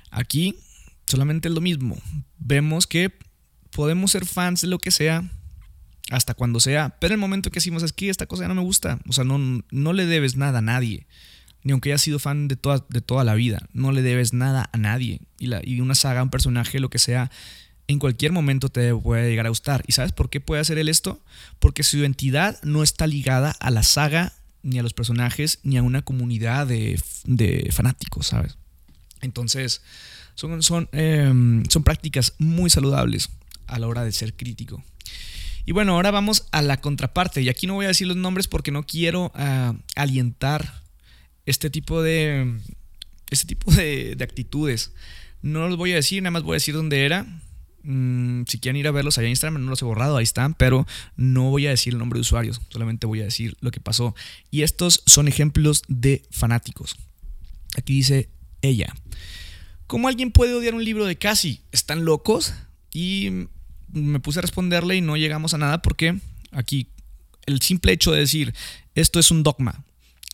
[0.10, 0.58] Aquí
[1.06, 1.98] solamente es lo mismo.
[2.38, 3.14] Vemos que
[3.72, 5.30] podemos ser fans de lo que sea,
[6.10, 8.62] hasta cuando sea, pero el momento que decimos es que esta cosa ya no me
[8.62, 11.08] gusta, o sea, no, no le debes nada a nadie
[11.64, 14.70] ni aunque hayas sido fan de toda, de toda la vida, no le debes nada
[14.72, 15.22] a nadie.
[15.40, 17.32] Y, la, y una saga, un personaje, lo que sea,
[17.88, 19.84] en cualquier momento te puede llegar a gustar.
[19.88, 21.22] ¿Y sabes por qué puede hacer él esto?
[21.60, 25.84] Porque su identidad no está ligada a la saga, ni a los personajes, ni a
[25.84, 27.02] una comunidad de,
[27.72, 28.58] fanáticos, ¿sabes?
[29.22, 29.82] Entonces,
[30.36, 33.30] son, son, em, son prácticas muy saludables
[33.68, 34.84] a la hora de ser crítico.
[35.66, 37.42] Y bueno, ahora vamos a la contraparte.
[37.42, 40.83] Y aquí no voy a decir los nombres porque no quiero uh, alientar
[41.46, 42.60] este tipo de,
[43.30, 44.94] este tipo de, actitudes.
[45.42, 47.26] No los voy a decir, nada más voy a decir dónde era.
[47.84, 50.54] Mm, si quieren ir a verlos allá en Instagram, no los he borrado, ahí están,
[50.54, 53.82] pero no voy a decir el nombre de usuarios, solamente voy a decir lo que
[53.82, 54.16] pasó.
[54.52, 56.96] Y estos son ejemplos de fanáticos.
[57.76, 58.30] Aquí dice
[58.62, 58.94] ella.
[59.88, 61.62] ¿Cómo alguien puede odiar un libro de casi?
[61.72, 62.54] ¿Están locos?
[62.94, 63.48] Y
[63.92, 66.20] me puse a responderle y no llegamos a nada porque
[66.52, 66.88] aquí
[67.46, 68.54] el simple hecho de decir
[68.96, 69.84] esto es un dogma,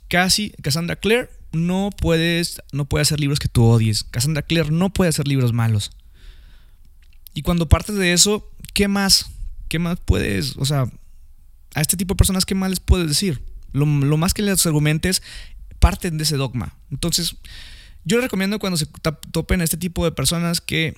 [0.09, 4.03] Casi, Cassandra Clare no, puedes, no puede hacer libros que tú odies.
[4.03, 5.91] Cassandra Clare no puede hacer libros malos.
[7.33, 9.31] Y cuando partes de eso, ¿qué más?
[9.67, 10.57] ¿Qué más puedes?
[10.57, 10.91] O sea,
[11.75, 13.41] a este tipo de personas, ¿qué más les puedes decir?
[13.71, 15.21] Lo, más que les argumentes,
[15.79, 16.75] parten de ese dogma.
[16.91, 17.37] Entonces,
[18.03, 18.87] yo les recomiendo cuando se
[19.31, 20.95] topen a este tipo de personas que,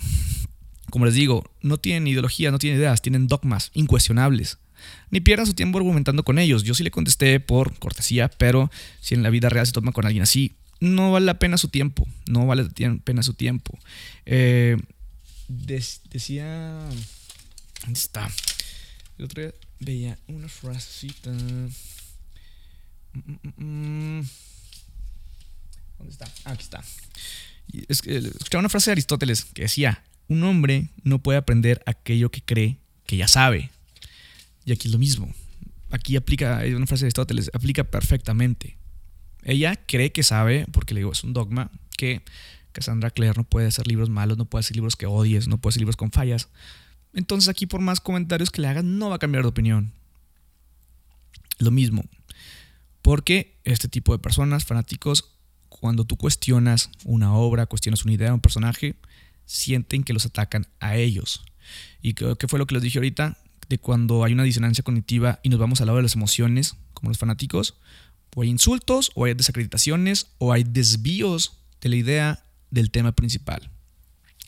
[0.92, 4.60] como les digo, no tienen ideología, no tienen ideas, tienen dogmas incuestionables
[5.10, 6.64] ni pierdan su tiempo argumentando con ellos.
[6.64, 10.06] Yo sí le contesté por cortesía, pero si en la vida real se toma con
[10.06, 12.08] alguien así, no vale la pena su tiempo.
[12.28, 13.78] No vale la pena su tiempo.
[14.26, 14.78] Eh,
[15.48, 16.80] decía.
[17.84, 18.30] ¿Dónde está?
[19.18, 21.32] El otro día veía una frasecita.
[21.32, 21.70] Mm,
[23.14, 24.28] mm, mm,
[25.98, 26.26] ¿Dónde está?
[26.46, 26.84] Ah, aquí está.
[27.88, 32.78] escuchaba una frase de Aristóteles que decía: Un hombre no puede aprender aquello que cree
[33.06, 33.70] que ya sabe.
[34.64, 35.30] Y aquí es lo mismo.
[35.90, 38.78] Aquí aplica, hay una frase de Aristóteles, aplica perfectamente.
[39.44, 42.22] Ella cree que sabe, porque le digo, es un dogma, que
[42.72, 45.72] Cassandra Clare no puede hacer libros malos, no puede hacer libros que odies, no puede
[45.72, 46.48] hacer libros con fallas.
[47.14, 49.92] Entonces aquí por más comentarios que le hagan, no va a cambiar de opinión.
[51.60, 52.06] Lo mismo.
[53.02, 55.34] Porque este tipo de personas, fanáticos,
[55.68, 58.96] cuando tú cuestionas una obra, cuestionas una idea, un personaje,
[59.52, 61.44] sienten que los atacan a ellos.
[62.02, 63.38] ¿Y qué fue lo que les dije ahorita?
[63.72, 67.10] de cuando hay una disonancia cognitiva y nos vamos al lado de las emociones, como
[67.10, 67.76] los fanáticos,
[68.36, 73.72] o hay insultos, o hay desacreditaciones, o hay desvíos de la idea del tema principal.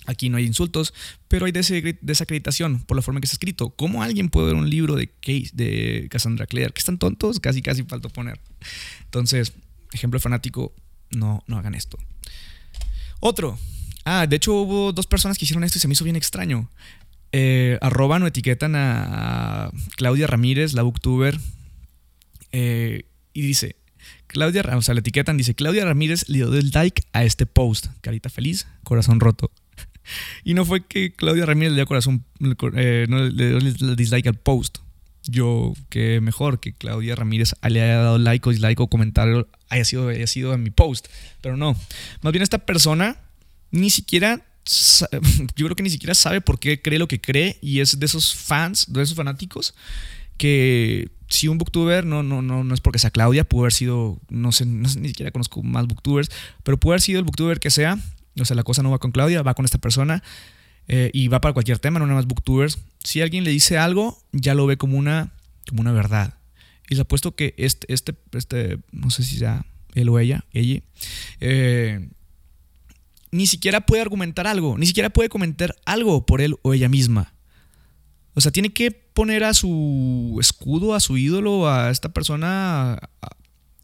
[0.05, 0.93] Aquí no hay insultos,
[1.29, 3.69] pero hay desacreditación por la forma en que está escrito.
[3.69, 6.73] ¿Cómo alguien puede ver un libro de, Case, de Cassandra Clare?
[6.73, 7.39] ¿Que están tontos?
[7.39, 8.41] Casi, casi falta poner.
[9.05, 9.53] Entonces,
[9.93, 10.73] ejemplo fanático,
[11.11, 11.97] no, no hagan esto.
[13.21, 13.57] Otro.
[14.05, 16.69] Ah, de hecho hubo dos personas que hicieron esto y se me hizo bien extraño
[17.35, 21.39] eh, arroban o etiquetan a, Claudia Ramírez, la booktuber,
[22.51, 23.75] eh, y dice,
[24.27, 27.87] Claudia, o sea, la etiquetan, dice, Claudia Ramírez le dio el like a este post,
[28.01, 29.49] carita feliz, corazón roto.
[30.43, 32.23] y no fue que Claudia Ramírez le dio corazón,
[32.75, 34.77] eh, no le dio el dislike al post.
[35.25, 39.85] Yo, que mejor que Claudia Ramírez le haya dado like o dislike o comentario haya
[39.85, 41.07] sido, haya sido a mi post.
[41.41, 41.75] Pero no,
[42.21, 43.17] más bien esta persona
[43.73, 44.45] ni siquiera
[45.57, 48.05] yo creo que ni siquiera sabe por qué cree lo que cree y es de
[48.05, 49.73] esos fans, de esos fanáticos
[50.37, 54.19] que si un booktuber, no, no, no, no es porque sea Claudia, pudo haber sido,
[54.29, 56.29] no sé, ni siquiera conozco más booktubers,
[56.63, 57.97] pero puede haber sido el booktuber que sea,
[58.39, 60.23] o sea, la cosa no va con Claudia, va con esta persona
[60.87, 62.79] eh, y va para cualquier tema, no nada más booktubers.
[63.03, 65.31] Si alguien le dice algo, ya lo ve como una,
[65.67, 66.35] como una verdad.
[66.89, 69.65] Y le apuesto que este, este, este, no sé si sea
[69.95, 70.81] él o ella, ella,
[71.39, 72.09] eh,
[73.33, 77.33] ni siquiera puede argumentar algo, ni siquiera puede comentar algo por él o ella misma.
[78.35, 82.99] O sea, tiene que poner a su escudo, a su ídolo, a esta persona,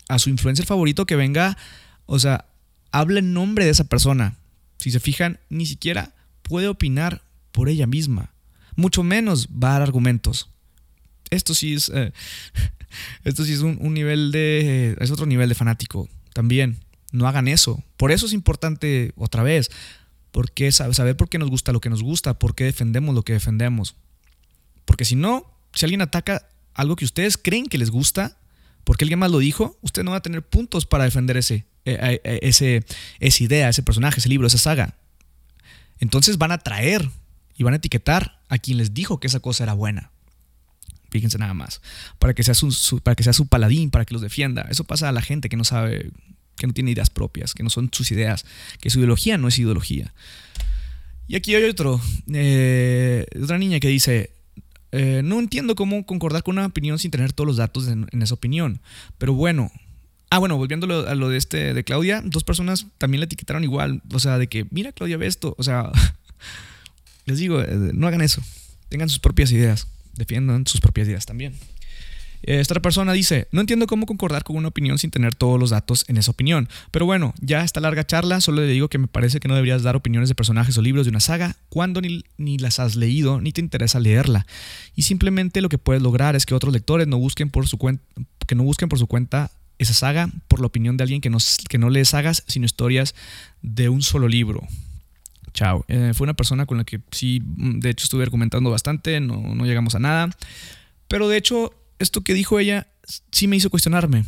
[0.07, 1.57] a, su influencer favorito que venga,
[2.05, 2.45] o sea,
[2.91, 4.37] hable en nombre de esa persona.
[4.77, 8.31] Si se fijan, ni siquiera puede opinar por ella misma.
[8.75, 10.51] Mucho menos va a dar argumentos.
[11.31, 11.91] Esto sí es.
[11.93, 12.13] Eh,
[13.23, 14.95] esto sí es un, nivel de.
[14.99, 16.07] Es otro nivel de fanático.
[16.33, 16.77] También.
[17.11, 17.83] No hagan eso.
[17.97, 19.71] Por eso es importante, otra vez,
[20.31, 23.33] porque saber por qué nos gusta lo que nos gusta, por qué defendemos lo que
[23.33, 23.95] defendemos.
[24.85, 28.37] Porque si no, si alguien ataca algo que ustedes creen que les gusta,
[28.83, 32.19] porque alguien más lo dijo, usted no va a tener puntos para defender ese, eh,
[32.23, 32.85] eh, ese,
[33.19, 34.95] esa idea, ese personaje, ese libro, esa saga.
[35.99, 37.09] Entonces van a traer
[37.55, 40.11] y van a etiquetar a quien les dijo que esa cosa era buena.
[41.11, 41.81] Fíjense nada más.
[42.19, 44.67] Para que sea su, para que sea su paladín, para que los defienda.
[44.69, 46.11] Eso pasa a la gente que no sabe,
[46.59, 48.45] que no tiene ideas propias, que no son sus ideas,
[48.79, 50.13] que su ideología no es ideología.
[51.27, 52.01] Y aquí hay otro,
[52.33, 54.31] eh, otra niña que dice,
[54.91, 58.33] eh, no entiendo cómo concordar con una opinión sin tener todos los datos en, esa
[58.33, 58.81] opinión.
[59.17, 59.71] Pero bueno.
[60.31, 64.03] Ah, bueno, volviendo a lo de este de Claudia, dos personas también le etiquetaron igual.
[64.13, 65.55] O sea, de que, mira, Claudia, ve esto.
[65.57, 65.91] O sea,
[67.25, 68.41] les digo, eh, no hagan eso.
[68.89, 69.87] Tengan sus propias ideas.
[70.13, 71.55] Defiendan sus propias ideas también.
[72.43, 76.05] Esta persona dice, no entiendo cómo concordar con una opinión sin tener todos los datos
[76.07, 76.69] en esa opinión.
[76.91, 79.83] Pero bueno, ya esta larga charla, solo le digo que me parece que no deberías
[79.83, 83.41] dar opiniones de personajes o libros de una saga cuando ni, ni las has leído
[83.41, 84.45] ni te interesa leerla.
[84.95, 88.03] Y simplemente lo que puedes lograr es que otros lectores no busquen por su cuenta,
[88.47, 91.37] que no busquen por su cuenta esa saga por la opinión de alguien que no,
[91.69, 93.15] que no lees sagas, sino historias
[93.61, 94.67] de un solo libro.
[95.53, 95.85] Chao.
[95.87, 99.65] Eh, fue una persona con la que sí, de hecho, estuve argumentando bastante, no, no
[99.65, 100.29] llegamos a nada.
[101.07, 102.87] Pero de hecho, esto que dijo ella
[103.31, 104.25] sí me hizo cuestionarme.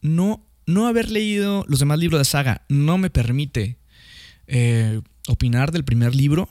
[0.00, 3.78] No, no haber leído los demás libros de saga no me permite
[4.46, 6.48] eh, opinar del primer libro,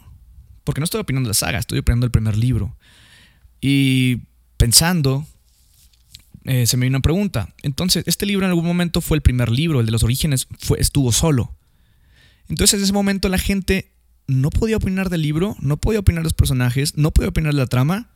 [0.63, 2.75] porque no estoy opinando de la saga, estoy opinando del primer libro.
[3.61, 4.21] Y
[4.57, 5.25] pensando,
[6.45, 7.53] eh, se me vino una pregunta.
[7.61, 10.79] Entonces, este libro en algún momento fue el primer libro, el de los orígenes, fue,
[10.79, 11.55] estuvo solo.
[12.49, 13.91] Entonces, en ese momento la gente
[14.27, 17.59] no podía opinar del libro, no podía opinar de los personajes, no podía opinar de
[17.59, 18.12] la trama,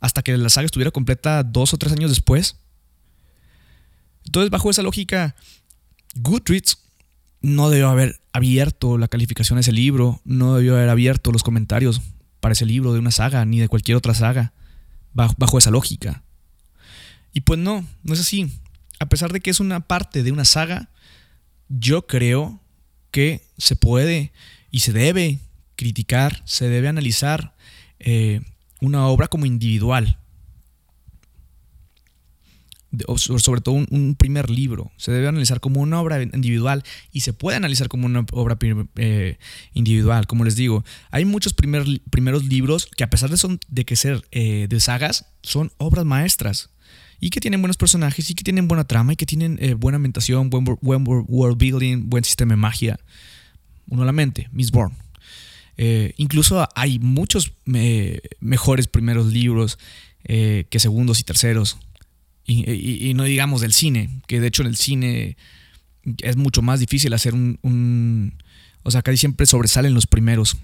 [0.00, 2.56] hasta que la saga estuviera completa dos o tres años después.
[4.24, 5.34] Entonces, bajo esa lógica,
[6.16, 6.78] Goodreads
[7.40, 12.00] no debió haber abierto la calificación de ese libro, no debió haber abierto los comentarios
[12.40, 14.52] para ese libro de una saga, ni de cualquier otra saga,
[15.12, 16.22] bajo, esa lógica.
[17.32, 18.50] Y pues no, no es así.
[19.00, 20.90] A pesar de que es una parte de una saga,
[21.68, 22.60] yo creo
[23.10, 24.32] que se puede
[24.70, 25.38] y se debe
[25.76, 27.54] criticar, se debe analizar
[27.98, 28.42] eh,
[28.80, 30.18] una obra como individual.
[33.16, 34.90] Sobre todo un, primer libro.
[34.96, 38.56] Se debe analizar como una obra individual y se puede analizar como una obra
[38.96, 39.38] eh,
[39.74, 40.26] individual.
[40.26, 44.26] Como les digo, hay muchos primeros libros que a pesar de, son, de que ser
[44.30, 46.70] eh, de sagas, son obras maestras
[47.20, 49.96] y que tienen buenos personajes y que tienen buena trama y que tienen eh, buena
[49.96, 52.98] ambientación, buen, buen, world building, buen sistema de magia.
[53.88, 54.94] Uno a la mente, Miss Bourne.
[55.80, 59.78] Eh, incluso hay muchos mejores primeros libros
[60.24, 61.78] eh, que segundos y terceros.
[62.44, 65.36] Y, no digamos del cine, que de hecho en el cine
[66.22, 68.34] es mucho más difícil hacer un,
[68.82, 70.56] o sea, casi siempre sobresalen los primeros,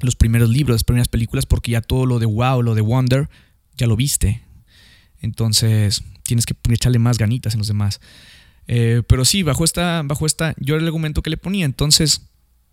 [0.00, 3.30] los primeros libros, las primeras películas, porque ya todo lo de wow, lo de wonder,
[3.76, 4.42] ya lo viste.
[5.20, 8.00] Entonces tienes que echarle más ganitas en los demás.
[8.66, 11.64] Eh, pero sí, bajo esta, bajo esta, yo era el argumento que le ponía.
[11.64, 12.22] Entonces,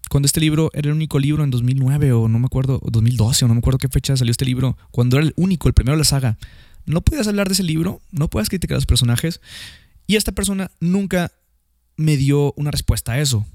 [0.10, 3.48] cuando este libro era el único libro en 2009 o no me acuerdo, 2012 o
[3.48, 6.00] no me acuerdo qué fecha salió este libro, cuando era el único, el primero de
[6.00, 6.38] la saga,
[6.86, 9.42] no podías hablar de ese libro, no puedes criticar a los personajes
[10.08, 11.32] y esta persona nunca
[11.96, 13.46] me dio una respuesta a eso.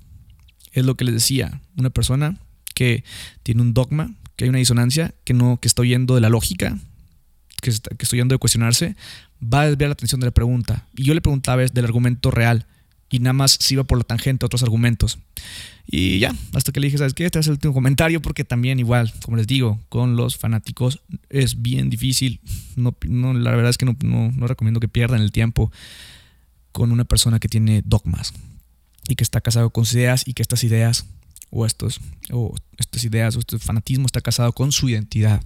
[0.72, 2.38] Es lo que les decía, una persona
[2.74, 3.04] que
[3.42, 6.78] tiene un dogma, que hay una disonancia, que no que está oyendo de la lógica,
[7.60, 8.96] que, está, que estoy oyendo de cuestionarse,
[9.42, 10.86] va a desviar la atención de la pregunta.
[10.94, 12.66] Y yo le preguntaba del argumento real
[13.14, 15.18] y nada más se iba por la tangente a otros argumentos.
[15.86, 17.24] Y ya, hasta que le dije, ¿sabes qué?
[17.24, 21.62] Este es el último comentario porque también igual, como les digo, con los fanáticos es
[21.62, 22.40] bien difícil.
[22.74, 25.70] No, no la verdad es que no, no, recomiendo que pierdan el tiempo
[26.72, 28.32] con una persona que tiene dogmas
[29.08, 31.06] y que está casado con sus ideas y que estas ideas
[31.50, 32.00] o estos
[32.32, 35.40] o estas ideas o este fanatismo está casado con su identidad.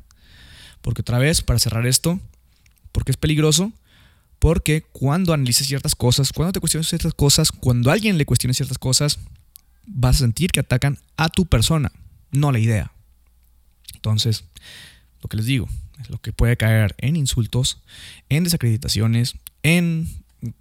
[0.80, 2.18] Porque otra vez, para cerrar esto,
[2.92, 3.72] porque es peligroso,
[4.38, 8.78] porque cuando analices ciertas cosas, cuando te cuestiones ciertas cosas, cuando alguien le cuestione ciertas
[8.78, 9.18] cosas,
[9.86, 11.92] vas a sentir que atacan a tu persona,
[12.30, 12.92] no la idea.
[13.94, 14.44] Entonces,
[15.22, 15.68] lo que les digo,
[16.00, 17.80] es lo que puede caer en insultos,
[18.28, 20.08] en desacreditaciones, en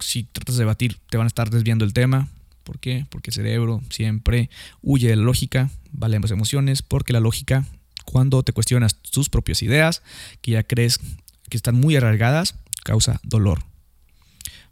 [0.00, 2.28] si tratas de debatir, te van a estar desviando el tema.
[2.64, 3.06] ¿Por qué?
[3.08, 4.50] Porque el cerebro siempre
[4.82, 7.64] huye de la lógica, vale las emociones, porque la lógica,
[8.04, 10.02] cuando te cuestionas tus propias ideas,
[10.42, 11.00] que ya crees
[11.48, 13.64] que están muy arraigadas, causa dolor.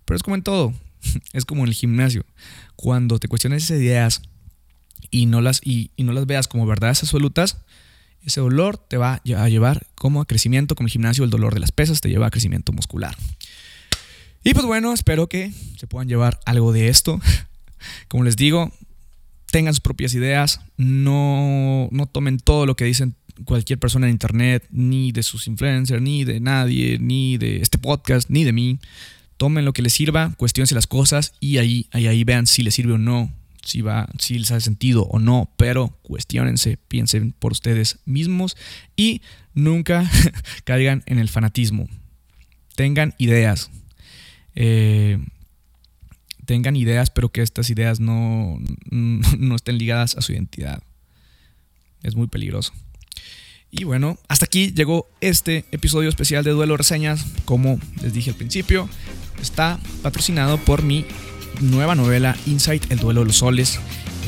[0.05, 0.73] Pero es como en todo,
[1.33, 2.25] es como en el gimnasio.
[2.77, 4.23] Cuando te cuestionas esas ideas
[5.11, 7.59] y no las, y, no las veas como verdades absolutas,
[8.23, 11.61] ese dolor te va a llevar como a crecimiento, como el gimnasio, el dolor de
[11.61, 13.17] las pesas te lleva a crecimiento muscular.
[14.43, 17.21] Y pues bueno, espero que se puedan llevar algo de esto.
[18.09, 18.73] Como les digo,
[19.51, 24.67] tengan sus propias ideas, no, no tomen todo lo que dicen cualquier persona en internet,
[24.71, 28.79] ni de sus influencers, ni de nadie, ni de este podcast, ni de mí.
[29.37, 32.75] Tomen lo que les sirva, cuestionense las cosas y ahí, ahí, ahí vean si les
[32.75, 33.33] sirve o no,
[33.63, 38.57] si, va, si les hace sentido o no, pero cuestionense, piensen por ustedes mismos
[38.97, 39.21] y
[39.53, 40.11] nunca
[40.65, 41.89] caigan en el fanatismo.
[42.77, 43.71] Tengan ideas,
[44.55, 45.19] eh,
[46.47, 48.59] tengan ideas, pero que estas ideas no,
[48.91, 50.83] no estén ligadas a su identidad.
[52.03, 52.73] Es muy peligroso.
[53.71, 57.27] Y bueno, hasta aquí llegó este episodio especial de Duelo Reseñas.
[57.45, 58.89] Como les dije al principio,
[59.41, 61.05] está patrocinado por mi
[61.61, 63.79] nueva novela Insight, El Duelo de los Soles.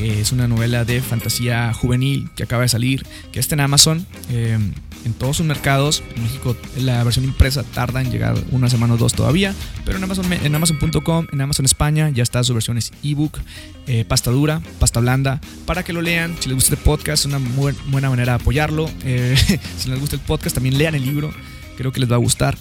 [0.01, 4.07] Es una novela de fantasía juvenil que acaba de salir, que está en Amazon.
[4.30, 4.59] Eh,
[5.05, 6.03] en todos sus mercados.
[6.16, 10.05] En México la versión impresa tarda en llegar una semana o dos todavía, pero en
[10.05, 13.38] Amazon en Amazon.com, en Amazon España ya está su versión es ebook,
[13.86, 16.36] eh, pasta dura, pasta blanda, para que lo lean.
[16.40, 17.38] Si les gusta este podcast, es una
[17.86, 18.90] buena manera de apoyarlo.
[19.05, 19.36] Eh,
[19.78, 21.32] si les gusta el podcast, también lean el libro,
[21.76, 22.57] creo que les va a gustar.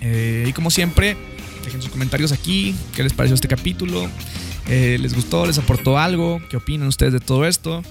[0.00, 1.16] Eh, y como siempre,
[1.64, 4.08] dejen sus comentarios aquí, qué les pareció este capítulo.
[4.68, 5.46] ¿Les gustó?
[5.46, 6.40] ¿Les aportó algo?
[6.48, 7.82] ¿Qué opinan ustedes de todo esto?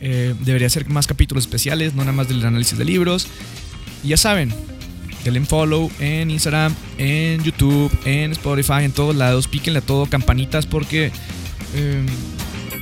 [0.00, 3.26] Eh, debería ser más capítulos especiales, no nada más del análisis de libros.
[4.04, 4.52] Y ya saben,
[5.24, 9.48] denle follow en Instagram, en YouTube, en Spotify, en todos lados.
[9.48, 11.10] Píquenle a todo, campanitas, porque
[11.74, 12.06] eh,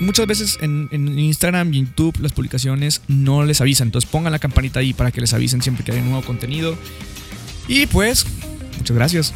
[0.01, 0.89] muchas veces en,
[1.19, 3.89] Instagram y YouTube las publicaciones no les avisan.
[3.89, 6.77] Entonces pongan la campanita ahí para que les avisen siempre que hay nuevo contenido.
[7.69, 8.27] Y pues,
[8.77, 9.33] muchas gracias.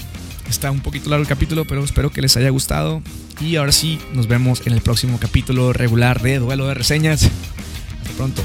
[0.49, 3.03] Está un poquito largo el capítulo, pero espero que les haya gustado.
[3.41, 7.31] Y ahora sí, nos vemos en el próximo capítulo regular de Duelo de Reseñas
[8.21, 8.43] pronto.